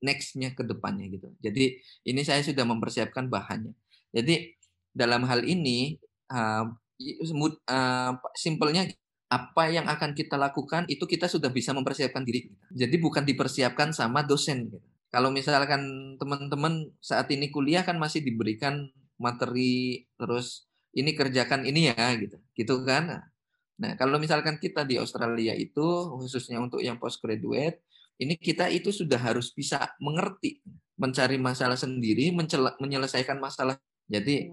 nextnya 0.00 0.54
ke 0.54 0.62
depannya 0.62 1.10
gitu. 1.10 1.34
Jadi 1.42 1.82
ini 2.06 2.20
saya 2.22 2.40
sudah 2.46 2.62
mempersiapkan 2.62 3.26
bahannya. 3.26 3.74
Jadi 4.14 4.54
dalam 4.94 5.26
hal 5.26 5.42
ini 5.42 5.98
uh, 6.30 6.70
uh, 6.70 8.12
simpelnya 8.38 8.86
apa 9.26 9.68
yang 9.74 9.90
akan 9.90 10.14
kita 10.14 10.38
lakukan 10.38 10.86
itu 10.86 11.02
kita 11.02 11.26
sudah 11.26 11.50
bisa 11.50 11.74
mempersiapkan 11.74 12.22
diri. 12.22 12.46
Jadi 12.70 12.96
bukan 13.02 13.26
dipersiapkan 13.26 13.90
sama 13.90 14.22
dosen. 14.22 14.70
Gitu. 14.70 14.78
Kalau 15.10 15.34
misalkan 15.34 16.14
teman-teman 16.20 16.94
saat 17.02 17.26
ini 17.34 17.50
kuliah 17.50 17.82
kan 17.82 17.98
masih 17.98 18.22
diberikan 18.22 18.86
materi 19.18 20.06
terus 20.20 20.68
ini 20.96 21.12
kerjakan 21.12 21.66
ini 21.66 21.92
ya 21.92 22.14
gitu, 22.16 22.36
gitu 22.56 22.74
kan. 22.86 23.28
Nah, 23.76 23.92
kalau 24.00 24.16
misalkan 24.16 24.56
kita 24.56 24.88
di 24.88 24.96
Australia 24.96 25.52
itu 25.52 25.84
khususnya 26.16 26.56
untuk 26.56 26.80
yang 26.80 26.96
postgraduate, 26.96 27.84
ini 28.16 28.34
kita 28.36 28.68
itu 28.72 28.92
sudah 28.92 29.20
harus 29.20 29.52
bisa 29.52 29.92
mengerti, 30.00 30.60
mencari 30.96 31.36
masalah 31.36 31.76
sendiri, 31.76 32.32
menyelesaikan 32.80 33.36
masalah. 33.36 33.76
Jadi 34.08 34.48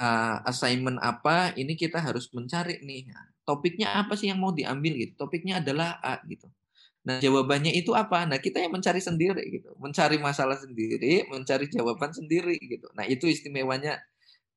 uh, 0.00 0.36
assignment 0.48 0.98
apa 0.98 1.54
ini 1.54 1.78
kita 1.78 2.02
harus 2.02 2.30
mencari 2.34 2.82
nih. 2.82 3.12
Topiknya 3.44 3.94
apa 4.00 4.16
sih 4.16 4.32
yang 4.32 4.40
mau 4.40 4.50
diambil 4.50 4.96
gitu? 4.98 5.14
Topiknya 5.20 5.60
adalah 5.60 6.00
A 6.00 6.18
gitu. 6.26 6.48
Nah, 7.04 7.20
jawabannya 7.20 7.76
itu 7.76 7.92
apa? 7.92 8.24
Nah, 8.24 8.40
kita 8.40 8.64
yang 8.64 8.72
mencari 8.72 8.96
sendiri 8.96 9.44
gitu. 9.52 9.76
Mencari 9.76 10.16
masalah 10.16 10.56
sendiri, 10.56 11.28
mencari 11.28 11.68
jawaban 11.68 12.16
sendiri 12.16 12.56
gitu. 12.56 12.88
Nah, 12.96 13.04
itu 13.04 13.28
istimewanya 13.28 14.00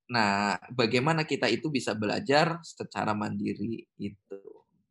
Nah, 0.07 0.55
bagaimana 0.71 1.27
kita 1.27 1.51
itu 1.51 1.67
bisa 1.67 1.91
belajar 1.91 2.63
secara 2.63 3.11
mandiri 3.11 3.83
itu. 3.99 4.39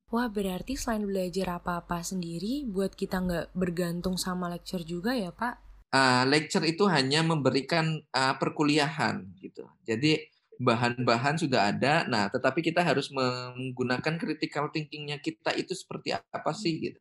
Wah, 0.06 0.30
berarti 0.30 0.78
selain 0.78 1.02
belajar 1.02 1.58
apa-apa 1.58 1.98
sendiri, 1.98 2.62
buat 2.62 2.94
kita 2.94 3.26
nggak 3.26 3.46
bergantung 3.58 4.14
sama 4.14 4.46
lecture 4.46 4.86
juga 4.86 5.18
ya, 5.18 5.34
Pak? 5.34 5.58
Uh, 5.90 6.22
lecture 6.30 6.62
itu 6.62 6.86
hanya 6.86 7.26
memberikan 7.26 7.98
uh, 8.14 8.38
perkuliahan 8.38 9.26
gitu. 9.42 9.66
Jadi 9.82 10.22
bahan-bahan 10.62 11.36
sudah 11.36 11.74
ada, 11.74 12.06
nah 12.08 12.30
tetapi 12.30 12.64
kita 12.64 12.80
harus 12.86 13.10
menggunakan 13.12 14.14
critical 14.16 14.70
thinkingnya 14.72 15.18
kita 15.20 15.52
itu 15.52 15.74
seperti 15.76 16.16
apa 16.16 16.50
sih 16.54 16.80
gitu. 16.80 17.00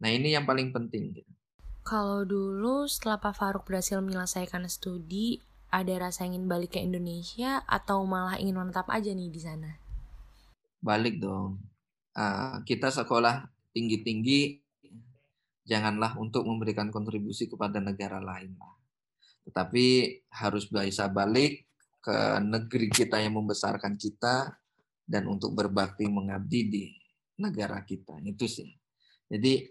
Nah 0.00 0.08
ini 0.08 0.32
yang 0.32 0.48
paling 0.48 0.72
penting. 0.72 1.12
Gitu. 1.12 1.30
Kalau 1.84 2.24
dulu 2.24 2.88
setelah 2.88 3.20
Pak 3.20 3.36
Faruk 3.36 3.64
berhasil 3.68 4.00
menyelesaikan 4.00 4.64
studi, 4.70 5.44
ada 5.70 5.92
rasa 5.98 6.24
ingin 6.24 6.48
balik 6.48 6.76
ke 6.76 6.80
Indonesia 6.80 7.62
atau 7.68 8.02
malah 8.08 8.40
ingin 8.40 8.56
menetap 8.58 8.88
aja 8.88 9.12
nih 9.12 9.28
di 9.28 9.40
sana? 9.40 9.76
Balik 10.80 11.20
dong. 11.20 11.69
Uh, 12.20 12.60
kita 12.68 12.92
sekolah 12.92 13.48
tinggi-tinggi, 13.72 14.60
janganlah 15.64 16.20
untuk 16.20 16.44
memberikan 16.44 16.92
kontribusi 16.92 17.48
kepada 17.48 17.80
negara 17.80 18.20
lain. 18.20 18.60
Tetapi 19.48 19.86
harus 20.28 20.68
bisa 20.68 21.08
balik 21.08 21.64
ke 22.04 22.44
negeri 22.44 22.92
kita 22.92 23.24
yang 23.24 23.40
membesarkan 23.40 23.96
kita 23.96 24.52
dan 25.08 25.24
untuk 25.32 25.56
berbakti 25.56 26.12
mengabdi 26.12 26.60
di 26.68 26.84
negara 27.40 27.80
kita. 27.88 28.20
Itu 28.20 28.44
sih. 28.44 28.68
Jadi 29.24 29.64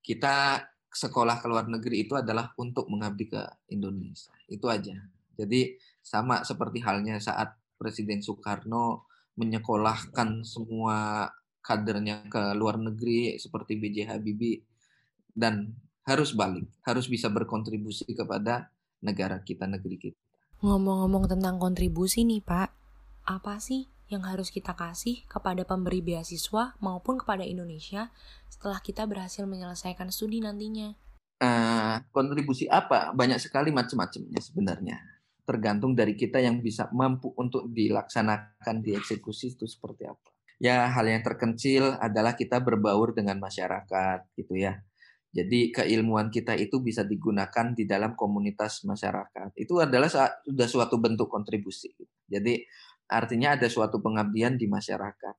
kita 0.00 0.64
sekolah 0.88 1.36
ke 1.42 1.46
luar 1.52 1.68
negeri 1.68 2.08
itu 2.08 2.16
adalah 2.16 2.56
untuk 2.56 2.88
mengabdi 2.88 3.28
ke 3.28 3.44
Indonesia. 3.68 4.32
Itu 4.48 4.72
aja. 4.72 4.96
Jadi 5.36 5.76
sama 6.00 6.48
seperti 6.48 6.80
halnya 6.80 7.20
saat 7.20 7.52
Presiden 7.76 8.24
Soekarno 8.24 9.10
menyekolahkan 9.34 10.46
semua 10.46 11.26
kadernya 11.64 12.28
ke 12.28 12.52
luar 12.52 12.76
negeri 12.76 13.40
seperti 13.40 13.80
B.J. 13.80 14.12
Habibie 14.12 14.60
dan 15.32 15.72
harus 16.04 16.36
balik, 16.36 16.68
harus 16.84 17.08
bisa 17.08 17.32
berkontribusi 17.32 18.04
kepada 18.12 18.68
negara 19.00 19.40
kita, 19.40 19.64
negeri 19.64 19.96
kita. 19.96 20.20
Ngomong-ngomong 20.60 21.24
tentang 21.24 21.56
kontribusi 21.56 22.28
nih 22.28 22.44
Pak, 22.44 22.68
apa 23.24 23.56
sih 23.56 23.88
yang 24.12 24.28
harus 24.28 24.52
kita 24.52 24.76
kasih 24.76 25.24
kepada 25.24 25.64
pemberi 25.64 26.04
beasiswa 26.04 26.76
maupun 26.84 27.16
kepada 27.16 27.42
Indonesia 27.48 28.12
setelah 28.52 28.84
kita 28.84 29.08
berhasil 29.08 29.48
menyelesaikan 29.48 30.12
studi 30.12 30.44
nantinya? 30.44 30.92
Uh, 31.40 32.04
kontribusi 32.12 32.68
apa? 32.68 33.16
Banyak 33.16 33.40
sekali 33.40 33.72
macam-macamnya 33.72 34.40
sebenarnya 34.44 34.96
tergantung 35.44 35.92
dari 35.92 36.16
kita 36.16 36.40
yang 36.40 36.64
bisa 36.64 36.88
mampu 36.90 37.32
untuk 37.36 37.68
dilaksanakan 37.68 38.80
dieksekusi 38.80 39.56
itu 39.56 39.68
seperti 39.68 40.08
apa. 40.08 40.33
Ya, 40.62 40.86
hal 40.86 41.06
yang 41.10 41.22
terkecil 41.26 41.98
adalah 41.98 42.38
kita 42.38 42.62
berbaur 42.62 43.12
dengan 43.12 43.42
masyarakat 43.42 44.26
gitu 44.38 44.54
ya. 44.54 44.80
Jadi 45.34 45.74
keilmuan 45.74 46.30
kita 46.30 46.54
itu 46.54 46.78
bisa 46.78 47.02
digunakan 47.02 47.74
di 47.74 47.82
dalam 47.90 48.14
komunitas 48.14 48.86
masyarakat. 48.86 49.50
Itu 49.58 49.82
adalah 49.82 50.06
sudah 50.46 50.68
suatu 50.70 51.02
bentuk 51.02 51.26
kontribusi. 51.26 51.90
Jadi 52.30 52.62
artinya 53.10 53.58
ada 53.58 53.66
suatu 53.66 53.98
pengabdian 53.98 54.54
di 54.54 54.70
masyarakat. 54.70 55.36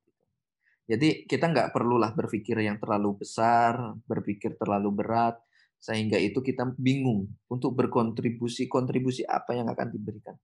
Jadi 0.85 1.23
kita 1.25 1.49
nggak 1.49 1.71
perlulah 1.71 2.11
berpikir 2.11 2.59
yang 2.59 2.77
terlalu 2.77 3.23
besar, 3.23 3.95
berpikir 4.05 4.59
terlalu 4.59 4.91
berat, 4.93 5.39
sehingga 5.79 6.19
itu 6.19 6.43
kita 6.43 6.75
bingung 6.77 7.31
untuk 7.49 7.73
berkontribusi 7.73 8.67
kontribusi 8.69 9.23
apa 9.25 9.55
yang 9.57 9.71
akan 9.71 9.87
diberikan. 9.89 10.35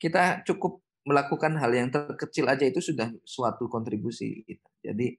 Kita 0.00 0.42
cukup 0.42 0.80
melakukan 1.04 1.56
hal 1.56 1.72
yang 1.72 1.88
terkecil 1.88 2.46
aja 2.46 2.64
itu 2.68 2.80
sudah 2.84 3.08
suatu 3.24 3.66
kontribusi. 3.66 4.44
Jadi 4.84 5.16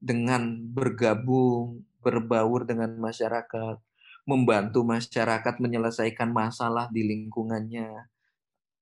dengan 0.00 0.56
bergabung, 0.72 1.84
berbaur 2.00 2.64
dengan 2.64 2.96
masyarakat, 2.96 3.76
membantu 4.24 4.80
masyarakat 4.84 5.54
menyelesaikan 5.60 6.32
masalah 6.32 6.88
di 6.88 7.04
lingkungannya, 7.04 8.08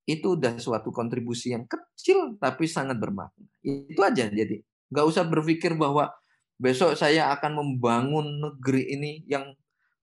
itu 0.09 0.39
udah 0.39 0.57
suatu 0.57 0.89
kontribusi 0.89 1.53
yang 1.53 1.69
kecil 1.69 2.39
tapi 2.41 2.65
sangat 2.65 2.97
bermakna. 2.97 3.45
Itu 3.61 4.01
aja 4.01 4.31
jadi 4.31 4.65
nggak 4.89 5.05
usah 5.05 5.29
berpikir 5.29 5.77
bahwa 5.77 6.09
besok 6.57 6.97
saya 6.97 7.29
akan 7.37 7.61
membangun 7.61 8.41
negeri 8.41 8.89
ini 8.89 9.13
yang 9.29 9.53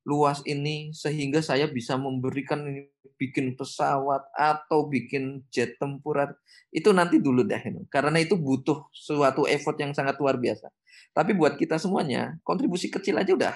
luas 0.06 0.46
ini 0.46 0.94
sehingga 0.94 1.42
saya 1.42 1.66
bisa 1.66 1.98
memberikan 1.98 2.62
ini 2.62 2.86
bikin 3.18 3.58
pesawat 3.58 4.22
atau 4.38 4.86
bikin 4.86 5.42
jet 5.50 5.82
tempur 5.82 6.22
itu 6.70 6.94
nanti 6.94 7.18
dulu 7.18 7.42
deh 7.42 7.58
karena 7.90 8.22
itu 8.22 8.38
butuh 8.38 8.86
suatu 8.94 9.50
effort 9.50 9.76
yang 9.82 9.98
sangat 9.98 10.22
luar 10.22 10.38
biasa. 10.38 10.70
Tapi 11.16 11.32
buat 11.34 11.58
kita 11.58 11.82
semuanya 11.82 12.38
kontribusi 12.46 12.92
kecil 12.94 13.18
aja 13.18 13.34
udah 13.34 13.56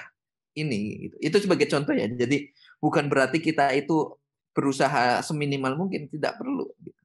ini 0.58 1.06
gitu. 1.06 1.16
itu 1.22 1.36
sebagai 1.46 1.70
contoh 1.70 1.94
ya. 1.94 2.10
Jadi 2.10 2.50
bukan 2.82 3.06
berarti 3.06 3.38
kita 3.38 3.70
itu 3.76 4.18
berusaha 4.50 5.22
seminimal 5.22 5.78
mungkin 5.78 6.10
tidak 6.10 6.34
perlu 6.42 6.66
gitu. 6.82 6.98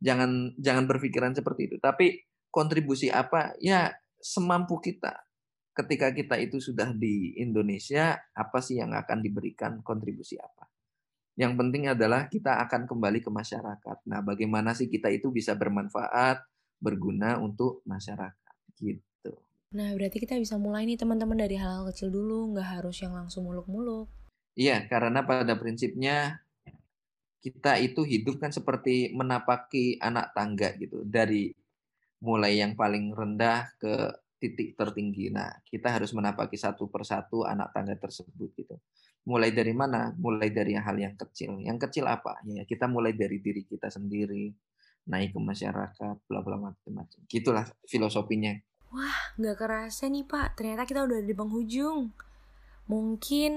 jangan 0.00 0.56
jangan 0.56 0.88
berpikiran 0.88 1.36
seperti 1.36 1.68
itu. 1.68 1.76
Tapi 1.76 2.24
kontribusi 2.48 3.12
apa? 3.12 3.52
Ya 3.60 3.92
semampu 4.22 4.80
kita 4.80 5.27
ketika 5.78 6.10
kita 6.10 6.34
itu 6.42 6.58
sudah 6.58 6.90
di 6.90 7.38
Indonesia, 7.38 8.18
apa 8.34 8.58
sih 8.58 8.82
yang 8.82 8.90
akan 8.98 9.22
diberikan 9.22 9.78
kontribusi 9.86 10.34
apa? 10.34 10.66
Yang 11.38 11.54
penting 11.54 11.86
adalah 11.86 12.26
kita 12.26 12.58
akan 12.66 12.90
kembali 12.90 13.22
ke 13.22 13.30
masyarakat. 13.30 13.98
Nah, 14.10 14.26
bagaimana 14.26 14.74
sih 14.74 14.90
kita 14.90 15.06
itu 15.06 15.30
bisa 15.30 15.54
bermanfaat, 15.54 16.42
berguna 16.82 17.38
untuk 17.38 17.86
masyarakat 17.86 18.54
gitu. 18.82 19.38
Nah, 19.70 19.94
berarti 19.94 20.18
kita 20.18 20.34
bisa 20.34 20.58
mulai 20.58 20.82
nih 20.82 20.98
teman-teman 20.98 21.38
dari 21.38 21.54
hal-hal 21.54 21.86
kecil 21.94 22.10
dulu, 22.10 22.58
nggak 22.58 22.82
harus 22.82 22.98
yang 22.98 23.14
langsung 23.14 23.46
muluk-muluk. 23.46 24.10
Iya, 24.58 24.82
karena 24.90 25.22
pada 25.22 25.54
prinsipnya 25.54 26.42
kita 27.38 27.78
itu 27.78 28.02
hidup 28.02 28.42
kan 28.42 28.50
seperti 28.50 29.14
menapaki 29.14 29.94
anak 30.02 30.34
tangga 30.34 30.74
gitu, 30.74 31.06
dari 31.06 31.54
mulai 32.18 32.58
yang 32.58 32.74
paling 32.74 33.14
rendah 33.14 33.70
ke 33.78 34.10
titik 34.38 34.78
tertinggi. 34.78 35.28
Nah, 35.34 35.50
kita 35.66 35.90
harus 35.92 36.14
menapaki 36.14 36.54
satu 36.54 36.86
persatu 36.86 37.42
anak 37.44 37.74
tangga 37.74 37.98
tersebut 37.98 38.54
gitu. 38.54 38.78
Mulai 39.26 39.52
dari 39.52 39.74
mana? 39.74 40.14
Mulai 40.16 40.48
dari 40.54 40.78
hal 40.78 40.96
yang 40.96 41.18
kecil. 41.18 41.58
Yang 41.60 41.90
kecil 41.90 42.08
apa? 42.08 42.40
Ya, 42.48 42.64
kita 42.64 42.88
mulai 42.88 43.12
dari 43.12 43.42
diri 43.42 43.66
kita 43.66 43.92
sendiri, 43.92 44.54
naik 45.10 45.34
ke 45.34 45.40
masyarakat, 45.42 46.16
bla 46.24 46.40
bla 46.40 46.56
macam-macam. 46.56 47.20
Gitulah 47.28 47.66
filosofinya. 47.84 48.56
Wah, 48.88 49.36
nggak 49.36 49.56
kerasa 49.60 50.08
nih 50.08 50.24
Pak. 50.24 50.56
Ternyata 50.56 50.88
kita 50.88 51.04
udah 51.04 51.20
di 51.20 51.34
penghujung. 51.36 52.14
Mungkin 52.88 53.52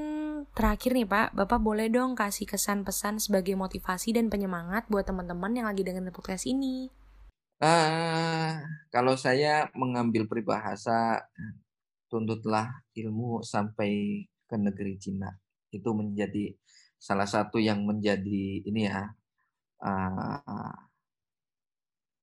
terakhir 0.51 0.91
nih 0.91 1.07
Pak, 1.07 1.31
Bapak 1.31 1.63
boleh 1.63 1.87
dong 1.87 2.19
kasih 2.19 2.43
kesan 2.43 2.83
pesan 2.83 3.15
sebagai 3.15 3.55
motivasi 3.55 4.11
dan 4.11 4.27
penyemangat 4.27 4.91
buat 4.91 5.07
teman-teman 5.07 5.55
yang 5.55 5.71
lagi 5.71 5.87
dengerin 5.87 6.11
podcast 6.11 6.43
ini. 6.43 6.91
Uh, 7.61 8.57
kalau 8.89 9.13
saya 9.13 9.69
mengambil 9.77 10.25
peribahasa 10.25 11.21
tuntutlah 12.09 12.81
ilmu 12.97 13.45
sampai 13.45 14.25
ke 14.49 14.57
negeri 14.57 14.97
Cina. 14.97 15.29
Itu 15.69 15.93
menjadi 15.93 16.57
salah 16.97 17.29
satu 17.29 17.61
yang 17.61 17.85
menjadi 17.85 18.65
ini 18.65 18.89
ya 18.89 19.13
uh, 19.77 20.73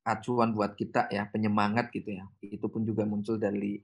acuan 0.02 0.50
buat 0.58 0.74
kita 0.74 1.06
ya 1.14 1.30
penyemangat 1.30 1.94
gitu 1.94 2.18
ya. 2.18 2.26
Itu 2.42 2.66
pun 2.66 2.82
juga 2.82 3.06
muncul 3.06 3.38
dari 3.38 3.78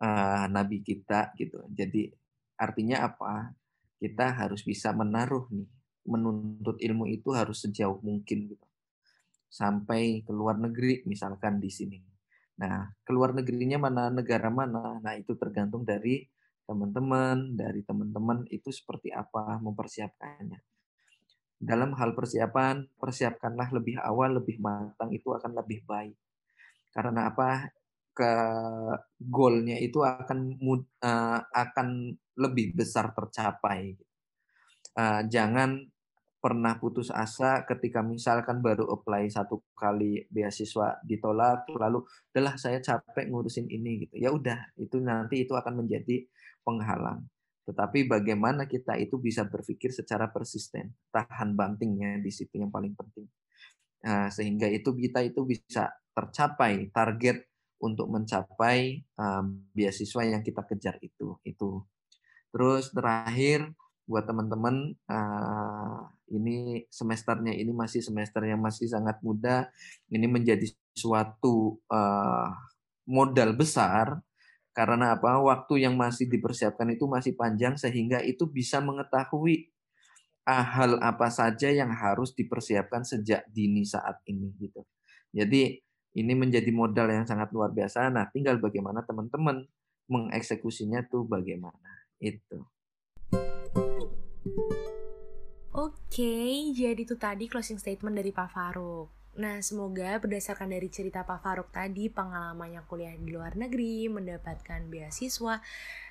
uh, 0.00 0.48
nabi 0.48 0.80
kita 0.80 1.36
gitu. 1.36 1.68
Jadi 1.68 2.08
artinya 2.56 3.04
apa? 3.04 3.52
Kita 4.00 4.32
harus 4.32 4.64
bisa 4.64 4.96
menaruh 4.96 5.52
nih 5.52 5.68
menuntut 6.08 6.80
ilmu 6.80 7.04
itu 7.12 7.28
harus 7.36 7.60
sejauh 7.60 8.00
mungkin 8.00 8.56
gitu 8.56 8.67
sampai 9.48 10.22
ke 10.22 10.32
luar 10.32 10.60
negeri 10.60 11.02
misalkan 11.08 11.58
di 11.58 11.72
sini. 11.72 11.98
Nah, 12.60 12.86
keluar 13.02 13.32
negerinya 13.32 13.80
mana 13.80 14.12
negara 14.12 14.52
mana? 14.52 15.00
Nah, 15.00 15.14
itu 15.16 15.34
tergantung 15.34 15.82
dari 15.88 16.26
teman-teman, 16.68 17.56
dari 17.56 17.80
teman-teman 17.80 18.44
itu 18.52 18.68
seperti 18.68 19.08
apa 19.08 19.56
mempersiapkannya. 19.62 20.60
Dalam 21.58 21.90
hal 21.98 22.14
persiapan, 22.14 22.86
persiapkanlah 23.00 23.74
lebih 23.74 23.98
awal, 23.98 24.38
lebih 24.38 24.62
matang 24.62 25.10
itu 25.10 25.34
akan 25.34 25.58
lebih 25.58 25.82
baik. 25.88 26.14
Karena 26.94 27.30
apa? 27.30 27.72
ke 28.18 28.34
goalnya 29.22 29.78
itu 29.78 30.02
akan 30.02 30.58
uh, 30.58 31.38
akan 31.54 31.88
lebih 32.34 32.74
besar 32.74 33.14
tercapai. 33.14 33.94
Uh, 34.98 35.22
jangan 35.30 35.86
pernah 36.48 36.80
putus 36.80 37.12
asa 37.12 37.68
ketika 37.68 38.00
misalkan 38.00 38.64
baru 38.64 38.88
apply 38.88 39.28
satu 39.28 39.60
kali 39.76 40.24
beasiswa 40.32 40.96
ditolak 41.04 41.68
lalu 41.76 42.08
adalah 42.32 42.56
saya 42.56 42.80
capek 42.80 43.28
ngurusin 43.28 43.68
ini 43.68 44.08
gitu 44.08 44.16
ya 44.16 44.32
udah 44.32 44.72
itu 44.80 44.96
nanti 44.96 45.44
itu 45.44 45.52
akan 45.52 45.84
menjadi 45.84 46.24
penghalang 46.64 47.28
tetapi 47.68 48.08
bagaimana 48.08 48.64
kita 48.64 48.96
itu 48.96 49.20
bisa 49.20 49.44
berpikir 49.44 49.92
secara 49.92 50.32
persisten 50.32 50.96
tahan 51.12 51.52
bantingnya 51.52 52.16
di 52.16 52.32
situ 52.32 52.56
yang 52.56 52.72
paling 52.72 52.96
penting 52.96 53.28
nah, 54.00 54.32
sehingga 54.32 54.72
itu 54.72 54.96
kita 54.96 55.20
itu 55.28 55.44
bisa 55.44 55.92
tercapai 56.16 56.88
target 56.88 57.44
untuk 57.84 58.08
mencapai 58.08 59.06
um, 59.20 59.62
beasiswa 59.70 60.22
yang 60.26 60.42
kita 60.42 60.66
kejar 60.66 60.98
itu. 60.98 61.38
Itu. 61.46 61.86
Terus 62.50 62.90
terakhir 62.90 63.70
buat 64.08 64.24
teman-teman 64.26 64.96
uh, 65.06 66.10
ini 66.30 66.84
semesternya 66.92 67.56
ini 67.56 67.72
masih 67.72 68.04
semester 68.04 68.44
yang 68.44 68.60
masih 68.60 68.88
sangat 68.88 69.20
muda. 69.24 69.68
Ini 70.12 70.26
menjadi 70.28 70.68
suatu 70.92 71.80
uh, 71.88 72.48
modal 73.08 73.56
besar 73.56 74.20
karena 74.76 75.18
apa? 75.18 75.42
Waktu 75.42 75.82
yang 75.88 75.98
masih 75.98 76.30
dipersiapkan 76.30 76.86
itu 76.94 77.10
masih 77.10 77.34
panjang 77.34 77.74
sehingga 77.74 78.22
itu 78.22 78.46
bisa 78.46 78.78
mengetahui 78.78 79.72
hal 80.48 80.96
apa 81.04 81.28
saja 81.28 81.68
yang 81.68 81.92
harus 81.92 82.32
dipersiapkan 82.32 83.04
sejak 83.04 83.44
dini 83.52 83.84
saat 83.84 84.24
ini 84.24 84.48
gitu. 84.56 84.80
Jadi 85.28 85.76
ini 86.16 86.32
menjadi 86.32 86.72
modal 86.72 87.12
yang 87.12 87.28
sangat 87.28 87.52
luar 87.52 87.74
biasa. 87.74 88.08
Nah, 88.08 88.32
tinggal 88.32 88.56
bagaimana 88.56 89.04
teman-teman 89.04 89.68
mengeksekusinya 90.08 91.04
tuh 91.10 91.28
bagaimana. 91.28 92.08
Itu. 92.16 92.64
Oke, 95.78 96.74
jadi 96.74 96.98
itu 96.98 97.14
tadi 97.14 97.46
closing 97.46 97.78
statement 97.78 98.18
dari 98.18 98.34
Pak 98.34 98.50
Faruk. 98.50 99.14
Nah, 99.38 99.62
semoga 99.62 100.18
berdasarkan 100.18 100.74
dari 100.74 100.90
cerita 100.90 101.22
Pak 101.22 101.38
Faruk 101.38 101.70
tadi, 101.70 102.10
pengalamannya 102.10 102.82
kuliah 102.90 103.14
di 103.14 103.30
luar 103.30 103.54
negeri, 103.54 104.10
mendapatkan 104.10 104.90
beasiswa, 104.90 105.62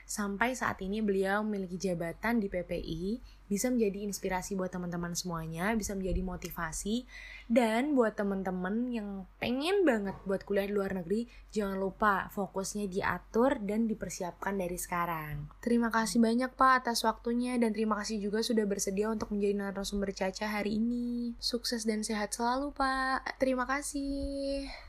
sampai 0.08 0.56
saat 0.56 0.80
ini 0.80 1.04
beliau 1.04 1.44
memiliki 1.44 1.76
jabatan 1.76 2.40
di 2.40 2.48
PPI, 2.48 3.20
bisa 3.48 3.72
menjadi 3.72 4.04
inspirasi 4.08 4.56
buat 4.56 4.72
teman-teman 4.72 5.16
semuanya, 5.16 5.72
bisa 5.76 5.96
menjadi 5.96 6.24
motivasi, 6.24 7.04
dan 7.48 7.96
buat 7.96 8.16
teman-teman 8.16 8.92
yang 8.92 9.10
pengen 9.40 9.84
banget 9.88 10.16
buat 10.24 10.44
kuliah 10.44 10.68
di 10.68 10.76
luar 10.76 10.96
negeri, 10.96 11.28
jangan 11.52 11.80
lupa 11.80 12.28
fokusnya 12.32 12.88
diatur 12.92 13.60
dan 13.64 13.88
dipersiapkan 13.88 14.56
dari 14.56 14.76
sekarang. 14.80 15.48
Terima 15.64 15.92
kasih 15.92 16.24
banyak 16.24 16.56
Pak 16.56 16.88
atas 16.88 17.04
waktunya, 17.04 17.56
dan 17.60 17.76
terima 17.76 18.00
kasih 18.00 18.20
juga 18.20 18.44
sudah 18.44 18.64
bersedia 18.68 19.12
untuk 19.12 19.32
menjadi 19.36 19.60
narasumber 19.60 20.12
Caca 20.16 20.48
hari 20.48 20.80
ini. 20.80 21.36
Sukses 21.40 21.84
dan 21.84 22.04
sehat 22.04 22.36
selalu 22.36 22.72
Pak. 22.76 23.40
Terima 23.40 23.68
kasih. 23.68 24.87